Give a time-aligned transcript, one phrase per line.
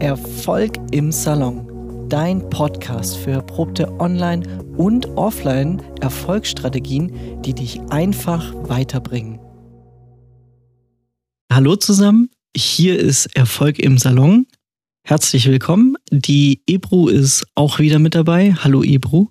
[0.00, 2.06] Erfolg im Salon.
[2.10, 9.40] Dein Podcast für erprobte Online- und Offline-Erfolgsstrategien, die dich einfach weiterbringen.
[11.50, 14.46] Hallo zusammen, hier ist Erfolg im Salon.
[15.02, 15.96] Herzlich willkommen.
[16.10, 18.52] Die Ebru ist auch wieder mit dabei.
[18.52, 19.28] Hallo Ebru.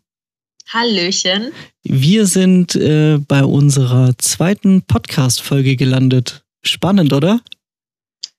[0.68, 1.52] Hallöchen.
[1.84, 6.44] Wir sind äh, bei unserer zweiten Podcast-Folge gelandet.
[6.64, 7.40] Spannend, oder?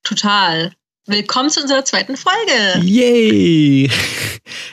[0.02, 0.74] Total.
[1.08, 2.84] Willkommen zu unserer zweiten Folge.
[2.84, 3.90] Yay!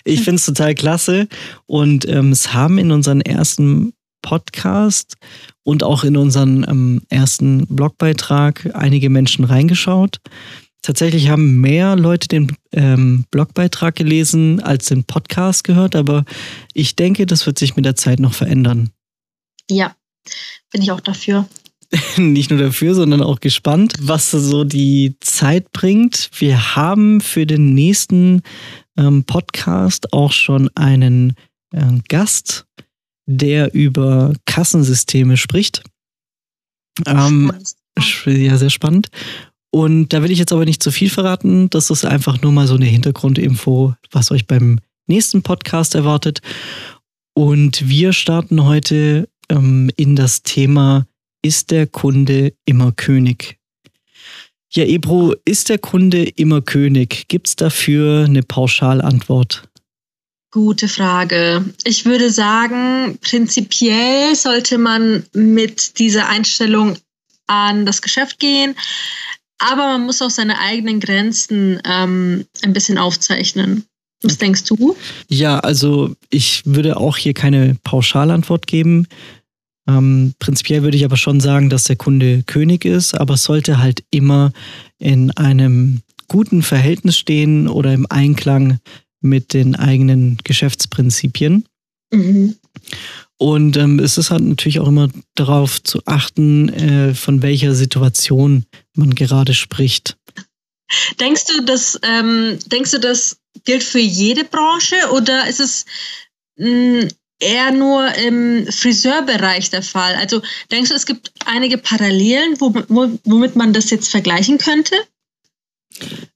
[0.06, 1.28] Ich finde es total klasse.
[1.66, 5.16] Und ähm, es haben in unseren ersten Podcast
[5.64, 10.20] und auch in unseren ähm, ersten Blogbeitrag einige Menschen reingeschaut.
[10.82, 16.26] Tatsächlich haben mehr Leute den ähm, Blogbeitrag gelesen als den Podcast gehört, aber
[16.74, 18.90] ich denke, das wird sich mit der Zeit noch verändern.
[19.70, 19.96] Ja,
[20.72, 21.48] bin ich auch dafür.
[22.18, 26.30] Nicht nur dafür, sondern auch gespannt, was so die Zeit bringt.
[26.38, 28.42] Wir haben für den nächsten
[28.98, 31.34] ähm, Podcast auch schon einen
[31.72, 32.66] äh, Gast,
[33.26, 35.84] der über Kassensysteme spricht.
[37.06, 37.52] Ähm,
[38.26, 39.10] ja, sehr spannend.
[39.72, 41.70] Und da will ich jetzt aber nicht zu viel verraten.
[41.70, 46.42] Das ist einfach nur mal so eine Hintergrundinfo, was euch beim nächsten Podcast erwartet.
[47.34, 51.08] Und wir starten heute ähm, in das Thema,
[51.44, 53.60] ist der Kunde immer König?
[54.72, 57.28] Ja, Ebro, ist der Kunde immer König?
[57.28, 59.70] Gibt es dafür eine Pauschalantwort?
[60.50, 61.64] Gute Frage.
[61.84, 66.98] Ich würde sagen, prinzipiell sollte man mit dieser Einstellung
[67.48, 68.76] an das Geschäft gehen.
[69.60, 73.86] Aber man muss auch seine eigenen Grenzen ähm, ein bisschen aufzeichnen.
[74.24, 74.96] Was denkst du?
[75.28, 79.08] Ja, also ich würde auch hier keine Pauschalantwort geben.
[79.88, 84.04] Ähm, prinzipiell würde ich aber schon sagen, dass der Kunde König ist, aber sollte halt
[84.12, 84.54] immer
[84.98, 88.80] in einem guten Verhältnis stehen oder im Einklang
[89.22, 91.66] mit den eigenen Geschäftsprinzipien.
[92.12, 92.56] Mhm.
[93.38, 98.66] Und ähm, es ist halt natürlich auch immer darauf zu achten, äh, von welcher Situation
[98.96, 100.18] man gerade spricht.
[101.20, 105.86] Denkst du, dass ähm, denkst du, das gilt für jede Branche oder ist es
[106.58, 107.08] mh, hm,
[107.44, 110.16] eher nur im Friseurbereich der Fall?
[110.16, 114.96] Also denkst du, es gibt einige Parallelen, womit man das jetzt vergleichen könnte?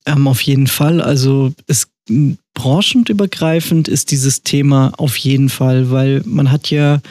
[0.06, 1.02] Ähm, auf jeden Fall.
[1.02, 1.88] Also es
[2.54, 7.02] branchenübergreifend ist dieses Thema auf jeden Fall, weil man hat ja,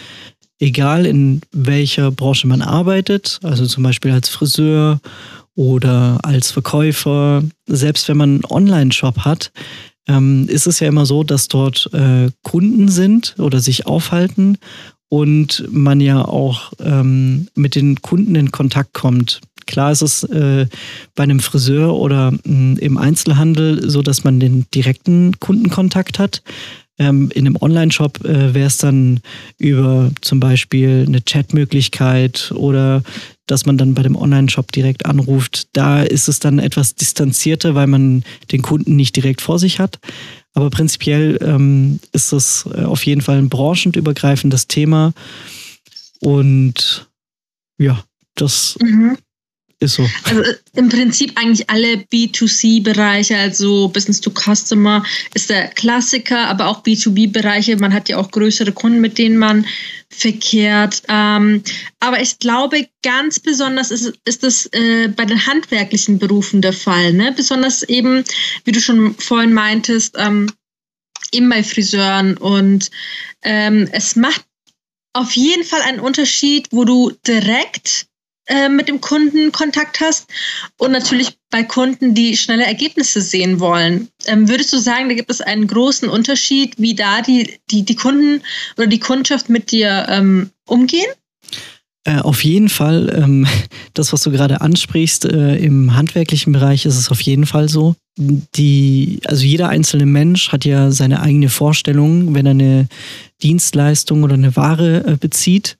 [0.58, 5.00] egal in welcher Branche man arbeitet, also zum Beispiel als Friseur
[5.54, 9.52] oder als Verkäufer, selbst wenn man einen Online-Shop hat,
[10.08, 14.58] ähm, ist es ja immer so, dass dort äh, Kunden sind oder sich aufhalten
[15.08, 19.40] und man ja auch ähm, mit den Kunden in Kontakt kommt.
[19.66, 20.66] Klar ist es äh,
[21.14, 26.42] bei einem Friseur oder mh, mm, im Einzelhandel so, dass man den direkten Kundenkontakt hat.
[26.98, 29.20] Ähm, in einem Online-Shop äh, wäre es dann
[29.58, 33.02] über zum Beispiel eine Chatmöglichkeit oder
[33.46, 35.68] dass man dann bei dem Online-Shop direkt anruft.
[35.72, 39.98] Da ist es dann etwas distanzierter, weil man den Kunden nicht direkt vor sich hat.
[40.54, 45.12] Aber prinzipiell ähm, ist das äh, auf jeden Fall ein branchenübergreifendes Thema.
[46.20, 47.08] Und
[47.78, 48.02] ja,
[48.34, 49.18] das mhm.
[49.78, 50.08] Ist so.
[50.24, 55.04] Also äh, im Prinzip eigentlich alle B2C-Bereiche, also Business to Customer,
[55.34, 57.76] ist der Klassiker, aber auch B2B-Bereiche.
[57.76, 59.66] Man hat ja auch größere Kunden, mit denen man
[60.08, 61.02] verkehrt.
[61.08, 61.62] Ähm,
[62.00, 67.12] aber ich glaube, ganz besonders ist, ist das äh, bei den handwerklichen Berufen der Fall.
[67.12, 67.32] Ne?
[67.36, 68.24] Besonders eben,
[68.64, 70.50] wie du schon vorhin meintest, ähm,
[71.32, 72.38] eben bei Friseuren.
[72.38, 72.90] Und
[73.42, 74.42] ähm, es macht
[75.12, 78.06] auf jeden Fall einen Unterschied, wo du direkt
[78.46, 80.28] äh, mit dem Kunden Kontakt hast
[80.78, 84.08] und natürlich bei Kunden, die schnelle Ergebnisse sehen wollen.
[84.26, 87.96] Ähm, würdest du sagen, da gibt es einen großen Unterschied, wie da die, die, die
[87.96, 88.42] Kunden
[88.76, 91.08] oder die Kundschaft mit dir ähm, umgehen?
[92.04, 93.48] Äh, auf jeden Fall, ähm,
[93.94, 97.96] das, was du gerade ansprichst, äh, im handwerklichen Bereich ist es auf jeden Fall so.
[98.18, 102.88] Die, also jeder einzelne Mensch hat ja seine eigene Vorstellung, wenn er eine
[103.42, 105.76] Dienstleistung oder eine Ware bezieht.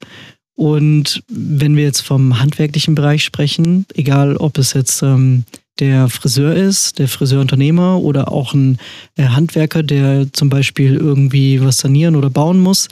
[0.57, 5.45] Und wenn wir jetzt vom handwerklichen Bereich sprechen, egal ob es jetzt ähm,
[5.79, 8.79] der Friseur ist, der Friseurunternehmer oder auch ein
[9.17, 12.89] äh, Handwerker, der zum Beispiel irgendwie was sanieren oder bauen muss,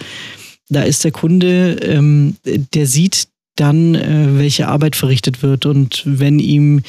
[0.69, 5.65] da ist der Kunde, ähm, der sieht dann, äh, welche Arbeit verrichtet wird.
[5.65, 6.83] Und wenn ihm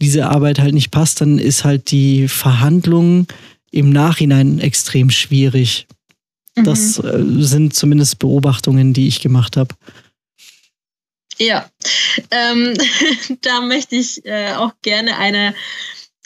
[0.00, 3.26] diese Arbeit halt nicht passt, dann ist halt die Verhandlung
[3.70, 5.86] im Nachhinein extrem schwierig.
[6.56, 6.64] Mhm.
[6.64, 9.74] Das äh, sind zumindest Beobachtungen, die ich gemacht habe.
[11.38, 11.70] Ja,
[12.30, 12.74] ähm,
[13.42, 15.54] da möchte ich äh, auch gerne eine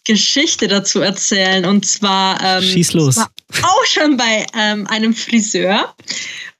[0.04, 1.64] Geschichte dazu erzählen.
[1.64, 2.42] Und zwar.
[2.42, 3.18] Ähm, Schieß los.
[3.18, 5.94] auch schon bei ähm, einem Friseur.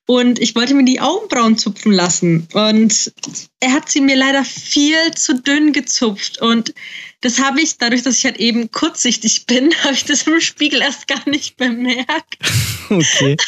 [0.07, 2.47] Und ich wollte mir die Augenbrauen zupfen lassen.
[2.53, 3.13] Und
[3.61, 6.41] er hat sie mir leider viel zu dünn gezupft.
[6.41, 6.75] Und
[7.21, 10.83] das habe ich, dadurch, dass ich halt eben kurzsichtig bin, habe ich das im Spiegel
[10.83, 12.39] erst gar nicht bemerkt.
[12.91, 13.39] Okay.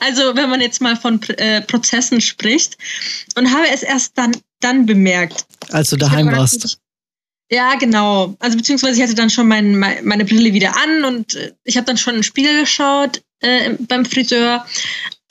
[0.00, 2.76] Also, wenn man jetzt mal von äh, Prozessen spricht.
[3.36, 5.44] Und habe es erst dann, dann bemerkt.
[5.70, 6.78] Als du daheim warst.
[7.52, 8.36] Ja, genau.
[8.38, 11.86] Also beziehungsweise ich hatte dann schon mein, meine Brille wieder an und äh, ich habe
[11.86, 14.64] dann schon den Spiegel geschaut äh, beim Friseur.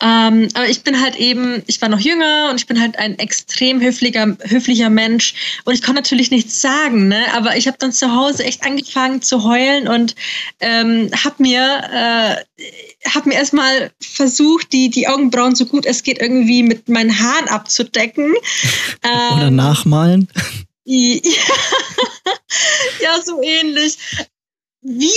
[0.01, 3.19] Ähm, aber ich bin halt eben, ich war noch jünger und ich bin halt ein
[3.19, 7.25] extrem höflicher, höflicher Mensch und ich konnte natürlich nichts sagen, ne?
[7.33, 10.15] aber ich habe dann zu Hause echt angefangen zu heulen und
[10.61, 12.63] ähm, habe mir, äh,
[13.05, 17.47] hab mir erstmal versucht, die, die Augenbrauen so gut es geht irgendwie mit meinen Haaren
[17.47, 18.33] abzudecken.
[19.03, 20.27] Oder ähm, nachmalen.
[20.85, 21.21] ja,
[23.23, 23.97] so ähnlich.
[24.81, 25.11] Wie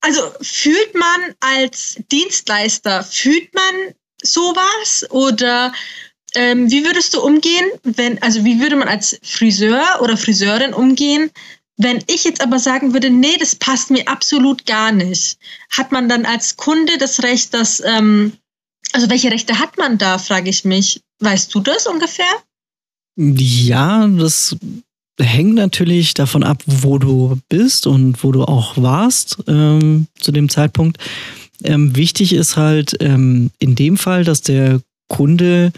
[0.00, 5.72] also fühlt man als Dienstleister, fühlt man sowas oder
[6.34, 11.30] ähm, wie würdest du umgehen, wenn, also wie würde man als Friseur oder Friseurin umgehen,
[11.82, 15.38] wenn ich jetzt aber sagen würde, nee, das passt mir absolut gar nicht,
[15.70, 18.32] hat man dann als Kunde das Recht, dass, ähm,
[18.92, 21.00] also welche Rechte hat man da, frage ich mich.
[21.20, 22.32] Weißt du das ungefähr?
[23.16, 24.56] Ja, das
[25.18, 30.48] hängt natürlich davon ab, wo du bist und wo du auch warst ähm, zu dem
[30.48, 30.98] Zeitpunkt.
[31.62, 35.72] Ähm, wichtig ist halt ähm, in dem Fall, dass der Kunde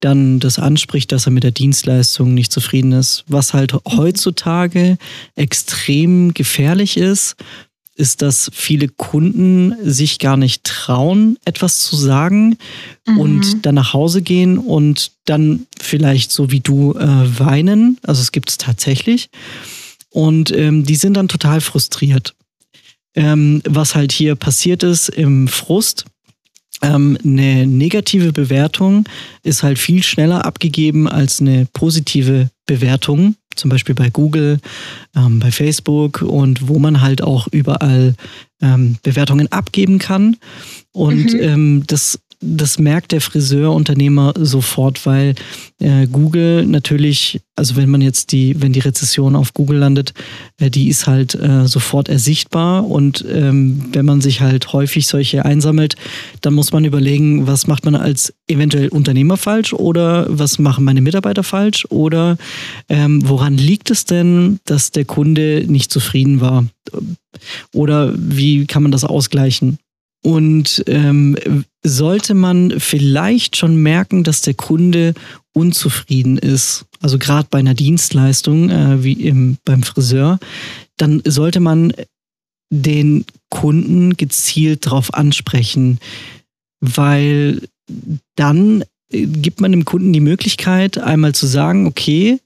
[0.00, 3.24] dann das anspricht, dass er mit der Dienstleistung nicht zufrieden ist.
[3.28, 4.96] Was halt heutzutage
[5.36, 7.36] extrem gefährlich ist,
[8.00, 12.56] ist, dass viele Kunden sich gar nicht trauen, etwas zu sagen
[13.06, 13.20] mhm.
[13.20, 17.98] und dann nach Hause gehen und dann vielleicht so wie du äh, weinen.
[18.02, 19.28] Also es gibt es tatsächlich.
[20.08, 22.34] Und ähm, die sind dann total frustriert.
[23.14, 26.06] Ähm, was halt hier passiert ist im Frust,
[26.82, 29.04] ähm, eine negative Bewertung
[29.42, 34.58] ist halt viel schneller abgegeben als eine positive Bewertung zum Beispiel bei Google,
[35.14, 38.14] ähm, bei Facebook und wo man halt auch überall
[38.62, 40.36] ähm, Bewertungen abgeben kann.
[40.92, 41.40] Und mhm.
[41.40, 45.34] ähm, das das merkt der Friseurunternehmer sofort, weil
[45.78, 50.14] äh, Google natürlich, also wenn man jetzt die, wenn die Rezession auf Google landet,
[50.58, 55.44] äh, die ist halt äh, sofort ersichtbar und ähm, wenn man sich halt häufig solche
[55.44, 55.96] einsammelt,
[56.40, 61.02] dann muss man überlegen, was macht man als eventuell Unternehmer falsch oder was machen meine
[61.02, 62.38] Mitarbeiter falsch oder
[62.88, 66.64] ähm, woran liegt es denn, dass der Kunde nicht zufrieden war?
[67.72, 69.78] Oder wie kann man das ausgleichen?
[70.22, 71.36] Und ähm,
[71.82, 75.14] sollte man vielleicht schon merken, dass der Kunde
[75.52, 80.38] unzufrieden ist, also gerade bei einer Dienstleistung äh, wie im, beim Friseur,
[80.98, 81.92] dann sollte man
[82.72, 85.98] den Kunden gezielt darauf ansprechen,
[86.80, 87.62] weil
[88.36, 92.38] dann äh, gibt man dem Kunden die Möglichkeit, einmal zu sagen, okay,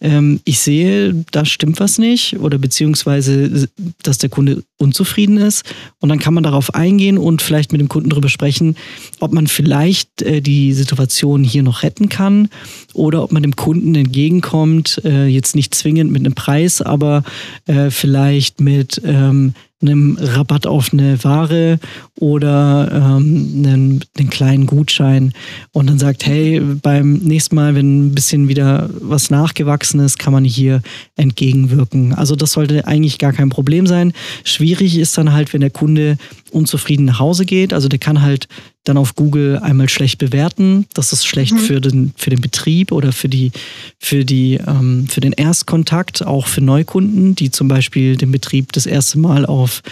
[0.00, 3.68] ähm, ich sehe, da stimmt was nicht oder beziehungsweise,
[4.02, 5.64] dass der Kunde unzufrieden ist.
[6.00, 8.76] Und dann kann man darauf eingehen und vielleicht mit dem Kunden darüber sprechen,
[9.20, 12.48] ob man vielleicht äh, die Situation hier noch retten kann
[12.92, 17.22] oder ob man dem Kunden entgegenkommt, äh, jetzt nicht zwingend mit einem Preis, aber
[17.66, 19.54] äh, vielleicht mit ähm,
[19.84, 21.78] einem Rabatt auf eine Ware
[22.18, 25.32] oder ähm, einen, einen kleinen Gutschein
[25.72, 30.32] und dann sagt, hey, beim nächsten Mal, wenn ein bisschen wieder was nachgewachsen ist, kann
[30.32, 30.82] man hier
[31.16, 32.14] entgegenwirken.
[32.14, 34.12] Also das sollte eigentlich gar kein Problem sein.
[34.44, 36.16] Schwierig ist dann halt, wenn der Kunde
[36.50, 37.72] unzufrieden nach Hause geht.
[37.72, 38.48] Also der kann halt
[38.84, 40.86] dann auf Google einmal schlecht bewerten.
[40.94, 41.58] Das ist schlecht mhm.
[41.58, 43.52] für, den, für den Betrieb oder für, die,
[43.98, 48.86] für, die, ähm, für den Erstkontakt, auch für Neukunden, die zum Beispiel den Betrieb das
[48.86, 49.82] erste Mal auf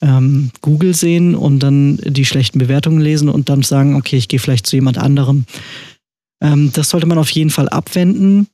[0.00, 4.40] ähm, Google sehen und dann die schlechten Bewertungen lesen und dann sagen, okay, ich gehe
[4.40, 5.44] vielleicht zu jemand anderem.
[6.40, 8.46] Ähm, das sollte man auf jeden Fall abwenden,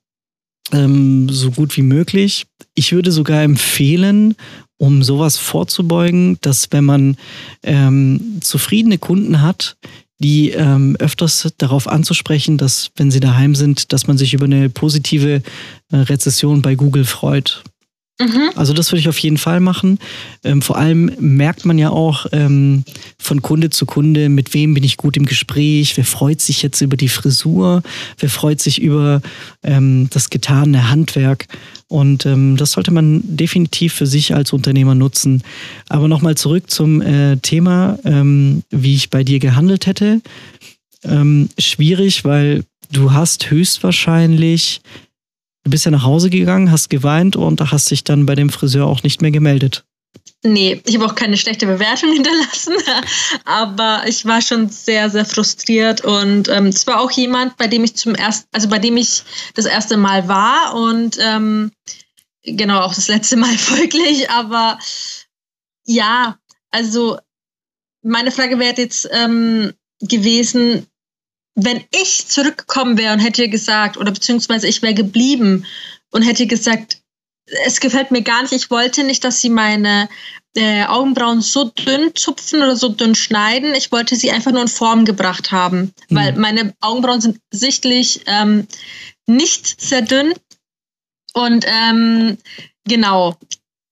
[0.72, 2.46] ähm, so gut wie möglich.
[2.74, 4.34] Ich würde sogar empfehlen,
[4.84, 7.16] um sowas vorzubeugen, dass wenn man
[7.62, 9.76] ähm, zufriedene Kunden hat,
[10.18, 14.68] die ähm, öfters darauf anzusprechen, dass wenn sie daheim sind, dass man sich über eine
[14.68, 15.42] positive
[15.90, 17.64] äh, Rezession bei Google freut.
[18.20, 18.50] Mhm.
[18.54, 19.98] Also das würde ich auf jeden Fall machen.
[20.44, 22.84] Ähm, vor allem merkt man ja auch ähm,
[23.18, 26.80] von Kunde zu Kunde, mit wem bin ich gut im Gespräch, wer freut sich jetzt
[26.80, 27.82] über die Frisur,
[28.18, 29.20] wer freut sich über
[29.64, 31.46] ähm, das getane Handwerk.
[31.88, 35.42] Und ähm, das sollte man definitiv für sich als Unternehmer nutzen.
[35.88, 40.20] Aber nochmal zurück zum äh, Thema, ähm, wie ich bei dir gehandelt hätte.
[41.02, 44.80] Ähm, schwierig, weil du hast höchstwahrscheinlich
[45.64, 48.86] du bist ja nach Hause gegangen, hast geweint und hast dich dann bei dem Friseur
[48.86, 49.84] auch nicht mehr gemeldet.
[50.46, 52.74] Nee, ich habe auch keine schlechte Bewertung hinterlassen,
[53.44, 57.82] aber ich war schon sehr, sehr frustriert und ähm, es war auch jemand, bei dem
[57.82, 59.22] ich zum ersten, also bei dem ich
[59.54, 61.72] das erste Mal war und ähm,
[62.42, 64.78] genau auch das letzte Mal folglich, aber
[65.86, 66.38] ja,
[66.70, 67.18] also
[68.02, 70.86] meine Frage wäre jetzt ähm, gewesen,
[71.54, 75.66] wenn ich zurückgekommen wäre und hätte gesagt, oder beziehungsweise ich wäre geblieben
[76.10, 76.98] und hätte gesagt,
[77.66, 78.52] es gefällt mir gar nicht.
[78.52, 80.08] Ich wollte nicht, dass sie meine
[80.56, 83.74] äh, Augenbrauen so dünn zupfen oder so dünn schneiden.
[83.74, 86.16] Ich wollte sie einfach nur in Form gebracht haben, mhm.
[86.16, 88.66] weil meine Augenbrauen sind sichtlich ähm,
[89.26, 90.32] nicht sehr dünn.
[91.34, 92.38] Und ähm,
[92.84, 93.36] genau.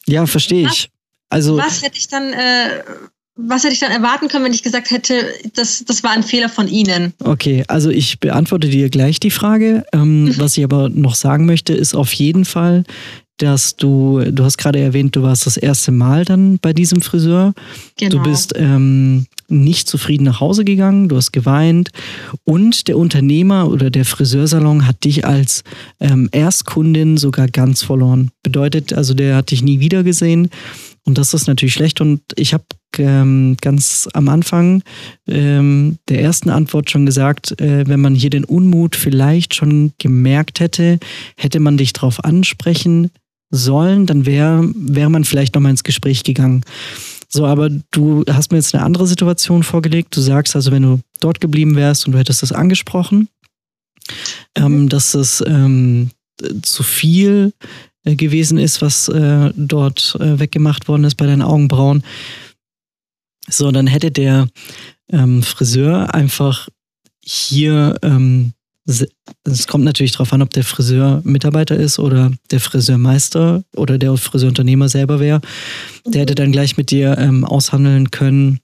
[0.06, 0.90] Ja, verstehe ich.
[1.28, 2.84] Also was hätte ich dann, äh,
[3.34, 5.24] was hätte ich dann erwarten können, wenn ich gesagt hätte,
[5.54, 7.14] das, das war ein Fehler von Ihnen?
[7.24, 9.84] Okay, also ich beantworte dir gleich die Frage.
[9.92, 10.38] Ähm, mhm.
[10.38, 12.84] Was ich aber noch sagen möchte, ist auf jeden Fall,
[13.38, 17.54] dass du, du hast gerade erwähnt, du warst das erste Mal dann bei diesem Friseur.
[17.98, 18.16] Genau.
[18.16, 21.90] Du bist ähm, nicht zufrieden nach Hause gegangen, du hast geweint
[22.44, 25.64] und der Unternehmer oder der Friseursalon hat dich als
[26.00, 28.30] ähm, Erstkundin sogar ganz verloren.
[28.42, 30.50] Bedeutet, also der hat dich nie wieder gesehen
[31.04, 32.64] und das ist natürlich schlecht und ich habe
[32.98, 34.82] ähm, ganz am Anfang
[35.26, 40.60] ähm, der ersten Antwort schon gesagt, äh, wenn man hier den Unmut vielleicht schon gemerkt
[40.60, 40.98] hätte,
[41.36, 43.10] hätte man dich darauf ansprechen
[43.50, 46.64] sollen, dann wäre wär man vielleicht nochmal ins Gespräch gegangen.
[47.28, 50.14] So, aber du hast mir jetzt eine andere Situation vorgelegt.
[50.16, 53.28] Du sagst also, wenn du dort geblieben wärst und du hättest das angesprochen,
[54.54, 54.88] ähm, mhm.
[54.88, 56.10] dass es ähm,
[56.62, 57.52] zu viel
[58.04, 62.02] gewesen ist, was äh, dort äh, weggemacht worden ist bei deinen Augenbrauen.
[63.48, 64.48] So, dann hätte der
[65.10, 66.68] ähm, Friseur einfach
[67.20, 68.52] hier ähm,
[69.44, 74.16] es kommt natürlich darauf an, ob der Friseur Mitarbeiter ist oder der Friseurmeister oder der
[74.16, 75.40] Friseurunternehmer selber wäre.
[76.04, 78.60] Der hätte dann gleich mit dir ähm, aushandeln können,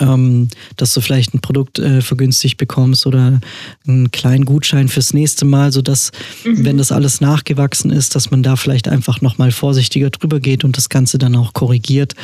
[0.00, 3.40] ähm, dass du vielleicht ein Produkt äh, vergünstigt bekommst oder
[3.86, 6.10] einen kleinen Gutschein fürs nächste Mal, sodass,
[6.44, 6.64] mhm.
[6.64, 10.76] wenn das alles nachgewachsen ist, dass man da vielleicht einfach nochmal vorsichtiger drüber geht und
[10.76, 12.14] das Ganze dann auch korrigiert.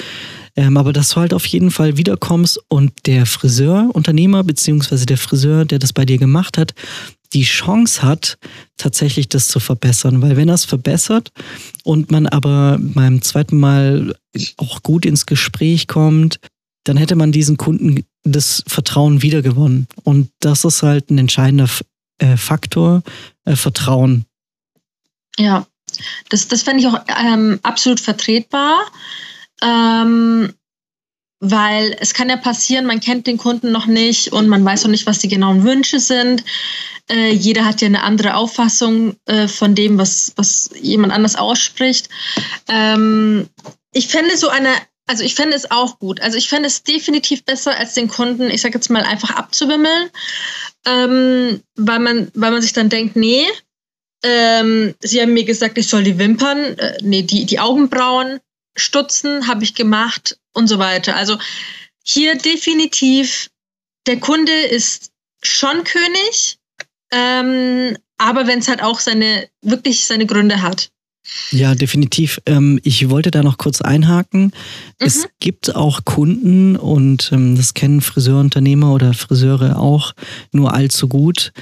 [0.56, 5.18] Ähm, aber dass du halt auf jeden Fall wiederkommst und der Friseur, Unternehmer beziehungsweise der
[5.18, 6.72] Friseur, der das bei dir gemacht hat,
[7.34, 8.38] die Chance hat,
[8.78, 10.22] tatsächlich das zu verbessern.
[10.22, 11.30] Weil wenn er es verbessert
[11.84, 14.14] und man aber beim zweiten Mal
[14.56, 16.40] auch gut ins Gespräch kommt,
[16.86, 19.88] dann hätte man diesen Kunden das Vertrauen wiedergewonnen.
[20.04, 21.68] Und das ist halt ein entscheidender
[22.18, 23.02] äh, Faktor,
[23.44, 24.24] äh, Vertrauen.
[25.36, 25.66] Ja,
[26.28, 28.80] das, das fände ich auch ähm, absolut vertretbar.
[29.62, 30.52] Ähm,
[31.40, 34.90] weil es kann ja passieren, man kennt den Kunden noch nicht und man weiß noch
[34.90, 36.44] nicht, was die genauen Wünsche sind.
[37.10, 42.08] Äh, jeder hat ja eine andere Auffassung äh, von dem, was, was jemand anders ausspricht.
[42.68, 43.48] Ähm,
[43.92, 44.70] ich fände so eine,
[45.06, 46.20] also ich fände es auch gut.
[46.20, 50.10] Also ich fände es definitiv besser, als den Kunden, ich sage jetzt mal, einfach abzuwimmeln,
[50.84, 53.46] ähm, weil, man, weil man sich dann denkt, nee,
[54.24, 58.40] ähm, sie haben mir gesagt, ich soll die Wimpern, äh, nee, die, die Augenbrauen
[58.76, 61.16] stutzen, habe ich gemacht und so weiter.
[61.16, 61.38] Also
[62.04, 63.50] hier definitiv,
[64.06, 65.10] der Kunde ist
[65.42, 66.58] schon König,
[67.12, 70.90] ähm, aber wenn es halt auch seine, wirklich seine Gründe hat.
[71.50, 72.40] Ja, definitiv.
[72.46, 74.44] Ähm, ich wollte da noch kurz einhaken.
[74.44, 74.50] Mhm.
[74.98, 80.12] Es gibt auch Kunden und ähm, das kennen Friseurunternehmer oder Friseure auch
[80.52, 81.52] nur allzu gut,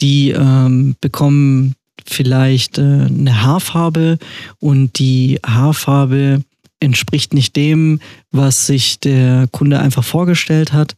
[0.00, 1.74] die ähm, bekommen
[2.06, 4.18] vielleicht äh, eine Haarfarbe
[4.60, 6.42] und die Haarfarbe
[6.80, 8.00] entspricht nicht dem,
[8.30, 10.96] was sich der Kunde einfach vorgestellt hat.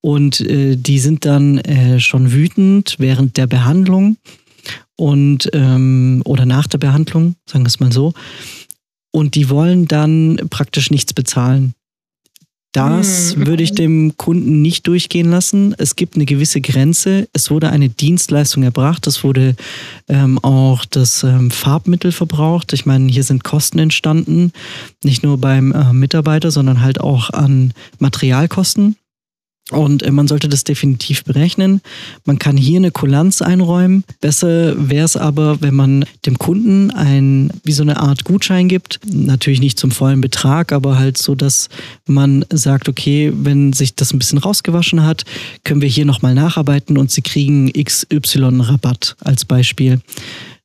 [0.00, 4.16] Und äh, die sind dann äh, schon wütend während der Behandlung
[4.96, 8.14] und ähm, oder nach der Behandlung, sagen wir es mal so.
[9.12, 11.74] Und die wollen dann praktisch nichts bezahlen.
[12.76, 13.46] Das hm.
[13.46, 15.74] würde ich dem Kunden nicht durchgehen lassen.
[15.78, 17.26] Es gibt eine gewisse Grenze.
[17.32, 19.06] Es wurde eine Dienstleistung erbracht.
[19.06, 19.56] Es wurde
[20.08, 22.74] ähm, auch das ähm, Farbmittel verbraucht.
[22.74, 24.52] Ich meine, hier sind Kosten entstanden.
[25.02, 28.96] Nicht nur beim äh, Mitarbeiter, sondern halt auch an Materialkosten.
[29.72, 31.80] Und äh, man sollte das definitiv berechnen.
[32.24, 34.04] Man kann hier eine Kulanz einräumen.
[34.20, 39.00] Besser wäre es aber, wenn man dem Kunden ein, wie so eine Art Gutschein gibt.
[39.04, 41.68] Natürlich nicht zum vollen Betrag, aber halt so, dass
[42.06, 45.24] man sagt, okay, wenn sich das ein bisschen rausgewaschen hat,
[45.64, 50.00] können wir hier nochmal nacharbeiten und Sie kriegen XY Rabatt als Beispiel.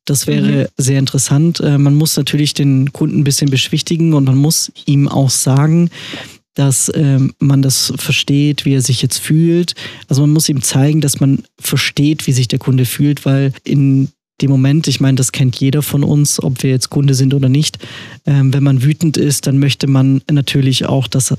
[0.05, 0.67] Das wäre mhm.
[0.77, 1.59] sehr interessant.
[1.59, 5.89] Äh, man muss natürlich den Kunden ein bisschen beschwichtigen und man muss ihm auch sagen,
[6.53, 9.73] dass ähm, man das versteht, wie er sich jetzt fühlt.
[10.07, 14.09] Also man muss ihm zeigen, dass man versteht, wie sich der Kunde fühlt, weil in
[14.41, 17.49] dem Moment, ich meine, das kennt jeder von uns, ob wir jetzt Kunde sind oder
[17.49, 17.77] nicht,
[18.25, 21.33] ähm, wenn man wütend ist, dann möchte man natürlich auch, dass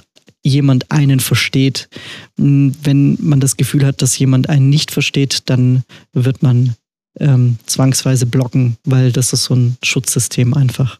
[0.44, 1.88] jemand einen versteht.
[2.36, 6.74] Wenn man das Gefühl hat, dass jemand einen nicht versteht, dann wird man
[7.18, 10.98] ähm, zwangsweise blocken, weil das ist so ein Schutzsystem einfach.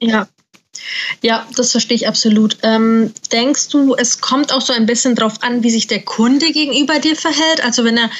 [0.00, 0.28] Ja.
[1.22, 2.58] Ja, das verstehe ich absolut.
[2.62, 6.52] Ähm, denkst du, es kommt auch so ein bisschen darauf an, wie sich der Kunde
[6.52, 7.64] gegenüber dir verhält?
[7.64, 8.10] Also wenn er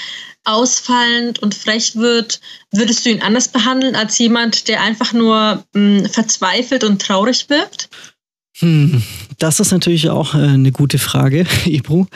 [0.44, 6.00] ausfallend und frech wird, würdest du ihn anders behandeln als jemand, der einfach nur mh,
[6.02, 7.88] hm, verzweifelt und traurig wirkt?
[8.58, 9.02] Hm,
[9.38, 12.06] das ist natürlich auch äh, eine gute Frage, Ebru.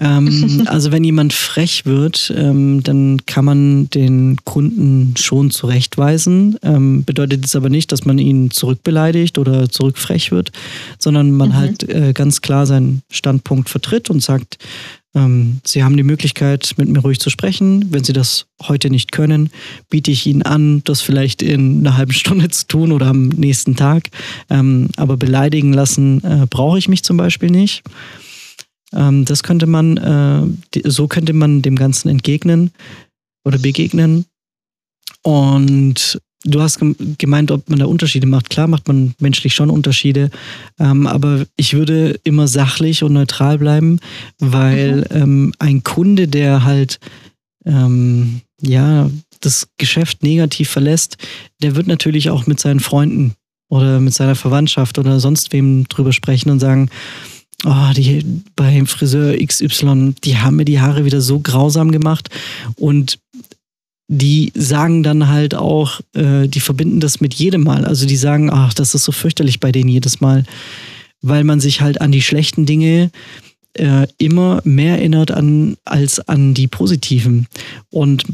[0.00, 6.58] Ähm, also wenn jemand frech wird, ähm, dann kann man den Kunden schon zurechtweisen.
[6.62, 10.52] Ähm, bedeutet es aber nicht, dass man ihn zurückbeleidigt oder zurückfrech wird,
[10.98, 11.56] sondern man mhm.
[11.56, 14.58] halt äh, ganz klar seinen Standpunkt vertritt und sagt,
[15.14, 17.92] ähm, Sie haben die Möglichkeit, mit mir ruhig zu sprechen.
[17.92, 19.50] Wenn Sie das heute nicht können,
[19.90, 23.76] biete ich Ihnen an, das vielleicht in einer halben Stunde zu tun oder am nächsten
[23.76, 24.08] Tag.
[24.48, 27.82] Ähm, aber beleidigen lassen äh, brauche ich mich zum Beispiel nicht.
[28.92, 32.70] Ähm, das könnte man, äh, so könnte man dem Ganzen entgegnen
[33.44, 34.26] oder begegnen.
[35.22, 36.80] Und Du hast
[37.18, 38.50] gemeint, ob man da Unterschiede macht.
[38.50, 40.30] Klar macht man menschlich schon Unterschiede,
[40.80, 44.00] ähm, aber ich würde immer sachlich und neutral bleiben,
[44.38, 45.04] weil mhm.
[45.10, 46.98] ähm, ein Kunde, der halt
[47.64, 49.08] ähm, ja
[49.40, 51.16] das Geschäft negativ verlässt,
[51.62, 53.34] der wird natürlich auch mit seinen Freunden
[53.68, 56.90] oder mit seiner Verwandtschaft oder sonst wem drüber sprechen und sagen,
[57.64, 58.24] oh, die
[58.56, 62.28] beim Friseur XY, die haben mir die Haare wieder so grausam gemacht
[62.76, 63.18] und
[64.08, 67.86] die sagen dann halt auch, äh, die verbinden das mit jedem Mal.
[67.86, 70.44] Also die sagen, ach, das ist so fürchterlich bei denen jedes Mal,
[71.22, 73.10] weil man sich halt an die schlechten Dinge
[73.74, 77.46] äh, immer mehr erinnert an, als an die positiven.
[77.90, 78.24] Und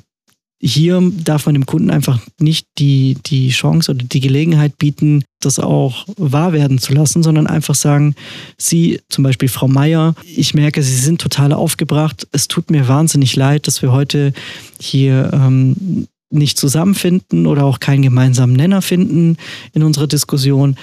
[0.61, 5.61] hier darf man dem Kunden einfach nicht die, die Chance oder die Gelegenheit bieten, das
[5.61, 8.17] auch wahr werden zu lassen, sondern einfach sagen,
[8.57, 12.27] Sie, zum Beispiel Frau Meier, ich merke, Sie sind total aufgebracht.
[12.33, 14.33] Es tut mir wahnsinnig leid, dass wir heute
[14.81, 19.37] hier ähm, nicht zusammenfinden oder auch keinen gemeinsamen Nenner finden
[19.73, 20.77] in unserer Diskussion.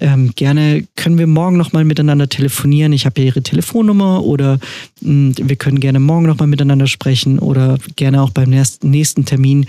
[0.00, 2.92] Ähm, gerne können wir morgen nochmal miteinander telefonieren.
[2.92, 4.58] Ich habe ja Ihre Telefonnummer oder
[5.02, 9.66] mh, hm, wir können gerne morgen nochmal miteinander sprechen oder gerne auch beim nächsten, Termin.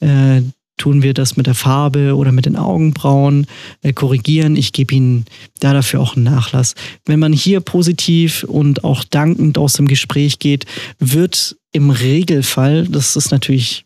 [0.00, 0.42] Äh,
[0.78, 3.46] tun wir das mit der Farbe oder mit den Augenbrauen
[3.82, 4.56] äh, korrigieren.
[4.56, 5.26] Ich gebe Ihnen
[5.60, 6.74] da dafür auch einen Nachlass.
[7.04, 10.66] Wenn man hier positiv und auch dankend aus dem Gespräch geht,
[10.98, 13.84] wird im Regelfall, das ist natürlich,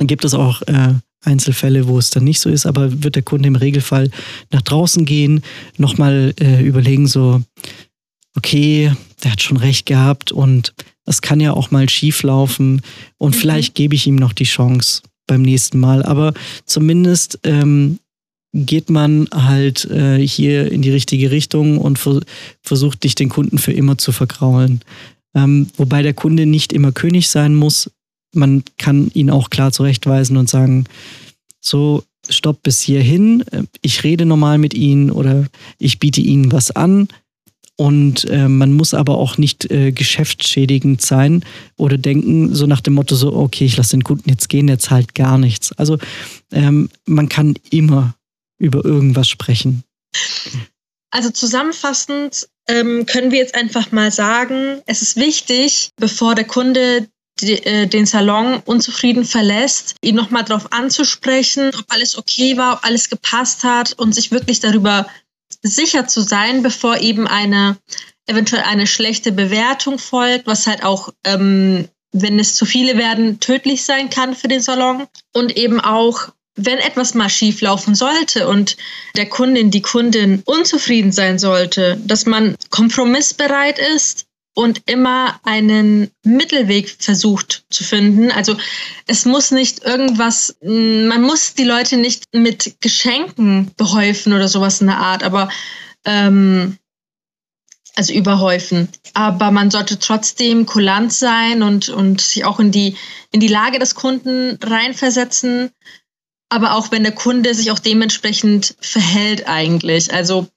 [0.00, 3.48] gibt es auch äh, Einzelfälle, wo es dann nicht so ist, aber wird der Kunde
[3.48, 4.10] im Regelfall
[4.50, 5.42] nach draußen gehen,
[5.76, 7.42] nochmal äh, überlegen, so,
[8.36, 10.74] okay, der hat schon recht gehabt und
[11.06, 12.82] es kann ja auch mal schief laufen
[13.18, 13.38] und mhm.
[13.38, 16.02] vielleicht gebe ich ihm noch die Chance beim nächsten Mal.
[16.02, 16.34] Aber
[16.66, 17.98] zumindest ähm,
[18.52, 22.20] geht man halt äh, hier in die richtige Richtung und ver
[22.62, 24.80] versucht dich den Kunden für immer zu vergraulen.
[25.34, 27.90] Ähm, wobei der Kunde nicht immer König sein muss,
[28.34, 30.84] man kann ihn auch klar zurechtweisen und sagen,
[31.60, 33.44] so, stopp bis hierhin,
[33.82, 35.46] ich rede normal mit Ihnen oder
[35.78, 37.08] ich biete Ihnen was an.
[37.76, 41.44] Und äh, man muss aber auch nicht äh, geschäftsschädigend sein
[41.76, 44.78] oder denken, so nach dem Motto, so, okay, ich lasse den Kunden jetzt gehen, der
[44.78, 45.72] zahlt gar nichts.
[45.72, 45.98] Also
[46.52, 48.14] ähm, man kann immer
[48.58, 49.82] über irgendwas sprechen.
[51.10, 57.08] Also zusammenfassend ähm, können wir jetzt einfach mal sagen, es ist wichtig, bevor der Kunde
[57.40, 63.64] den Salon unzufrieden verlässt, ihn nochmal darauf anzusprechen, ob alles okay war, ob alles gepasst
[63.64, 65.06] hat und sich wirklich darüber
[65.62, 67.76] sicher zu sein, bevor eben eine
[68.26, 73.84] eventuell eine schlechte Bewertung folgt, was halt auch, ähm, wenn es zu viele werden, tödlich
[73.84, 75.06] sein kann für den Salon.
[75.32, 78.76] Und eben auch, wenn etwas mal schief laufen sollte und
[79.16, 86.96] der Kundin, die Kundin unzufrieden sein sollte, dass man kompromissbereit ist, und immer einen Mittelweg
[86.98, 88.30] versucht zu finden.
[88.30, 88.56] Also
[89.06, 94.86] es muss nicht irgendwas, man muss die Leute nicht mit Geschenken behäufen oder sowas in
[94.86, 95.48] der Art, aber
[96.04, 96.78] ähm,
[97.96, 98.88] also überhäufen.
[99.12, 102.96] Aber man sollte trotzdem kulant sein und, und sich auch in die,
[103.30, 105.70] in die Lage des Kunden reinversetzen.
[106.48, 110.12] Aber auch wenn der Kunde sich auch dementsprechend verhält eigentlich.
[110.12, 110.48] Also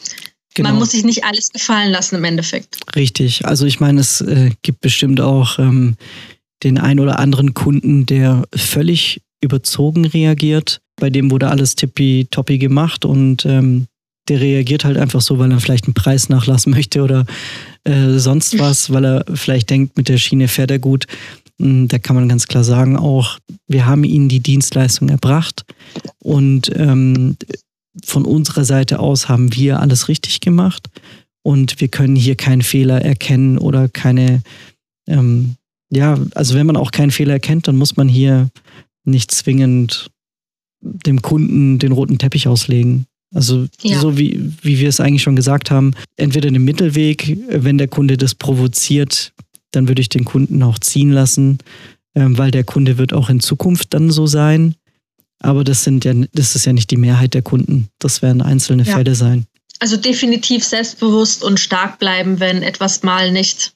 [0.57, 0.69] Genau.
[0.69, 2.79] Man muss sich nicht alles gefallen lassen im Endeffekt.
[2.95, 3.45] Richtig.
[3.45, 5.97] Also ich meine, es äh, gibt bestimmt auch ähm,
[6.63, 10.81] den ein oder anderen Kunden, der völlig überzogen reagiert.
[10.99, 13.85] Bei dem wurde alles tippitoppi gemacht und ähm,
[14.29, 17.27] der reagiert halt einfach so, weil er vielleicht einen Preis nachlassen möchte oder
[17.83, 21.05] äh, sonst was, weil er vielleicht denkt, mit der Schiene fährt er gut.
[21.61, 25.65] Hm, da kann man ganz klar sagen, auch wir haben ihnen die Dienstleistung erbracht
[26.17, 27.37] und ähm,
[28.07, 30.89] von unserer Seite aus haben wir alles richtig gemacht
[31.43, 34.41] und wir können hier keinen Fehler erkennen oder keine,
[35.07, 35.55] ähm,
[35.89, 38.49] ja, also wenn man auch keinen Fehler erkennt, dann muss man hier
[39.03, 40.09] nicht zwingend
[40.81, 43.05] dem Kunden den roten Teppich auslegen.
[43.33, 43.99] Also ja.
[43.99, 48.15] so wie, wie wir es eigentlich schon gesagt haben, entweder den Mittelweg, wenn der Kunde
[48.15, 49.33] das provoziert,
[49.71, 51.57] dann würde ich den Kunden auch ziehen lassen,
[52.15, 54.75] ähm, weil der Kunde wird auch in Zukunft dann so sein.
[55.39, 57.89] Aber das sind ja, das ist ja nicht die Mehrheit der Kunden.
[57.99, 58.95] Das werden einzelne ja.
[58.95, 59.45] Fälle sein.
[59.79, 63.73] Also definitiv selbstbewusst und stark bleiben, wenn etwas mal nicht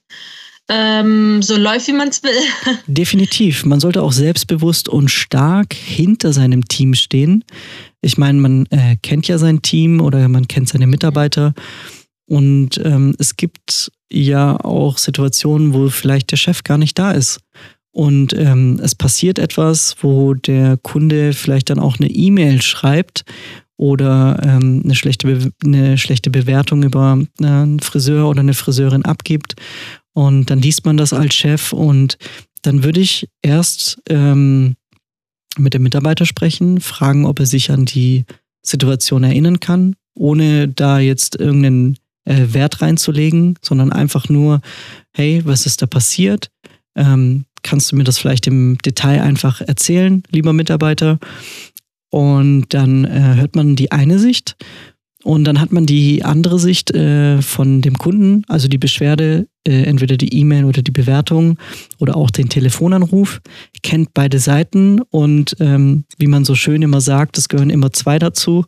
[0.68, 2.32] ähm, so läuft, wie man es will.
[2.86, 3.64] Definitiv.
[3.64, 7.44] Man sollte auch selbstbewusst und stark hinter seinem Team stehen.
[8.00, 11.54] Ich meine, man äh, kennt ja sein Team oder man kennt seine Mitarbeiter.
[12.26, 17.40] Und ähm, es gibt ja auch Situationen, wo vielleicht der Chef gar nicht da ist.
[17.92, 23.24] Und ähm, es passiert etwas, wo der Kunde vielleicht dann auch eine E-Mail schreibt
[23.76, 29.56] oder ähm, eine, schlechte eine schlechte Bewertung über einen Friseur oder eine Friseurin abgibt.
[30.14, 32.16] Und dann liest man das als Chef und
[32.62, 34.76] dann würde ich erst ähm,
[35.58, 38.24] mit dem Mitarbeiter sprechen, fragen, ob er sich an die
[38.62, 44.60] Situation erinnern kann, ohne da jetzt irgendeinen äh, Wert reinzulegen, sondern einfach nur,
[45.12, 46.50] hey, was ist da passiert?
[46.94, 51.18] Ähm, kannst du mir das vielleicht im Detail einfach erzählen, lieber Mitarbeiter?
[52.10, 54.56] Und dann äh, hört man die eine Sicht
[55.24, 59.84] und dann hat man die andere Sicht äh, von dem Kunden, also die Beschwerde, äh,
[59.84, 61.58] entweder die E-Mail oder die Bewertung
[61.98, 63.40] oder auch den Telefonanruf.
[63.82, 68.18] Kennt beide Seiten und ähm, wie man so schön immer sagt, es gehören immer zwei
[68.18, 68.64] dazu.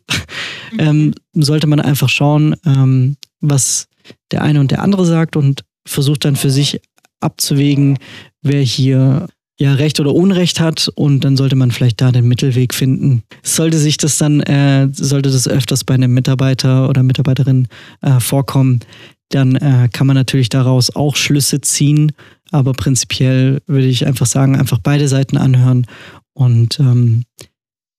[0.71, 0.79] Mhm.
[0.79, 3.87] ähm, sollte man einfach schauen, ähm, was
[4.31, 6.79] der eine und der andere sagt und versucht dann für sich
[7.19, 7.97] abzuwägen,
[8.45, 9.27] wer hier
[9.59, 13.23] ja Recht oder Unrecht hat und dann sollte man vielleicht da den Mittelweg finden.
[13.41, 17.67] Sollte sich das dann, äh, sollte das öfters bei einem Mitarbeiter oder Mitarbeiterin
[18.01, 18.81] äh, vorkommen,
[19.29, 22.11] dann äh, kann man natürlich daraus auch Schlüsse ziehen,
[22.51, 25.87] aber prinzipiell würde ich einfach sagen, einfach beide Seiten anhören
[26.33, 27.23] und ähm,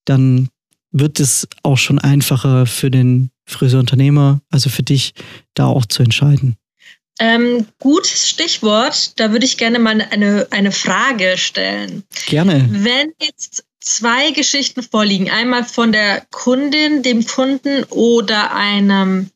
[0.05, 0.49] dann
[0.93, 5.15] wird es auch schon einfacher für den Friseurunternehmer, also für dich,
[5.55, 6.57] da auch zu entscheiden.
[7.19, 9.19] Ähm, gutes Stichwort.
[9.19, 12.05] Da würde ich gerne mal eine, eine Frage stellen.
[12.27, 12.69] Gerne.
[12.71, 19.31] Wenn jetzt zwei Geschichten vorliegen, einmal von der Kundin, dem Kunden oder einem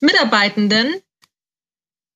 [0.00, 0.94] Mitarbeitenden,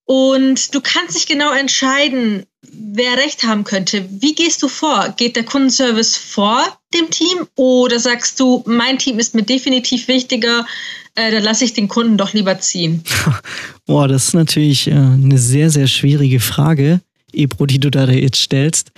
[0.04, 4.06] und du kannst nicht genau entscheiden, wer recht haben könnte.
[4.10, 5.14] Wie gehst du vor?
[5.16, 10.66] Geht der Kundenservice vor dem Team oder sagst du, mein Team ist mir definitiv wichtiger,
[11.14, 13.02] äh, dann lasse ich den Kunden doch lieber ziehen?
[13.86, 17.00] Boah, das ist natürlich äh, eine sehr, sehr schwierige Frage,
[17.32, 18.92] Ebro, die du da jetzt stellst.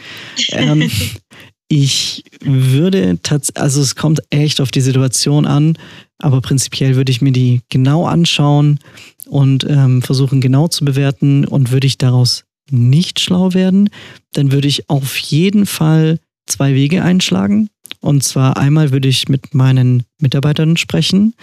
[0.51, 0.91] Ähm,
[1.69, 5.77] ich würde tatsächlich, also es kommt echt auf die Situation an,
[6.19, 8.79] aber prinzipiell würde ich mir die genau anschauen
[9.27, 13.91] und ähm, versuchen genau zu bewerten und würde ich daraus nicht schlau werden,
[14.33, 17.69] dann würde ich auf jeden Fall zwei Wege einschlagen.
[18.01, 21.35] Und zwar einmal würde ich mit meinen Mitarbeitern sprechen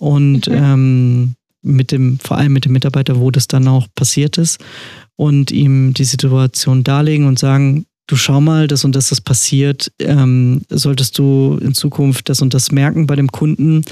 [0.00, 0.54] und mhm.
[0.54, 4.58] ähm, mit dem, vor allem mit dem Mitarbeiter, wo das dann auch passiert ist,
[5.16, 9.92] und ihm die Situation darlegen und sagen, du schau mal, das und das ist passiert,
[9.98, 13.82] ähm, solltest du in Zukunft das und das merken bei dem Kunden,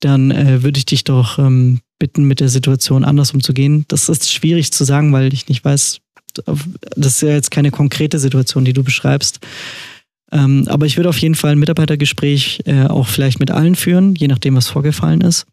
[0.00, 3.84] dann äh, würde ich dich doch ähm, bitten, mit der Situation anders umzugehen.
[3.88, 6.00] Das ist schwierig zu sagen, weil ich nicht weiß,
[6.96, 9.40] das ist ja jetzt keine konkrete Situation, die du beschreibst.
[10.32, 14.14] Ähm, aber ich würde auf jeden Fall ein Mitarbeitergespräch äh, auch vielleicht mit allen führen,
[14.14, 15.46] je nachdem, was vorgefallen ist.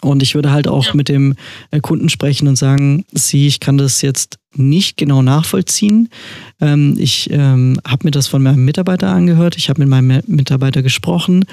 [0.00, 1.34] Und ich würde halt auch mit dem
[1.70, 6.10] äh, Kunden sprechen und sagen, sie, ich kann das jetzt nicht genau nachvollziehen.
[6.60, 10.82] Ähm, ich ähm, habe mir das von meinem Mitarbeiter angehört, ich habe mit meinem Mitarbeiter
[10.82, 11.46] gesprochen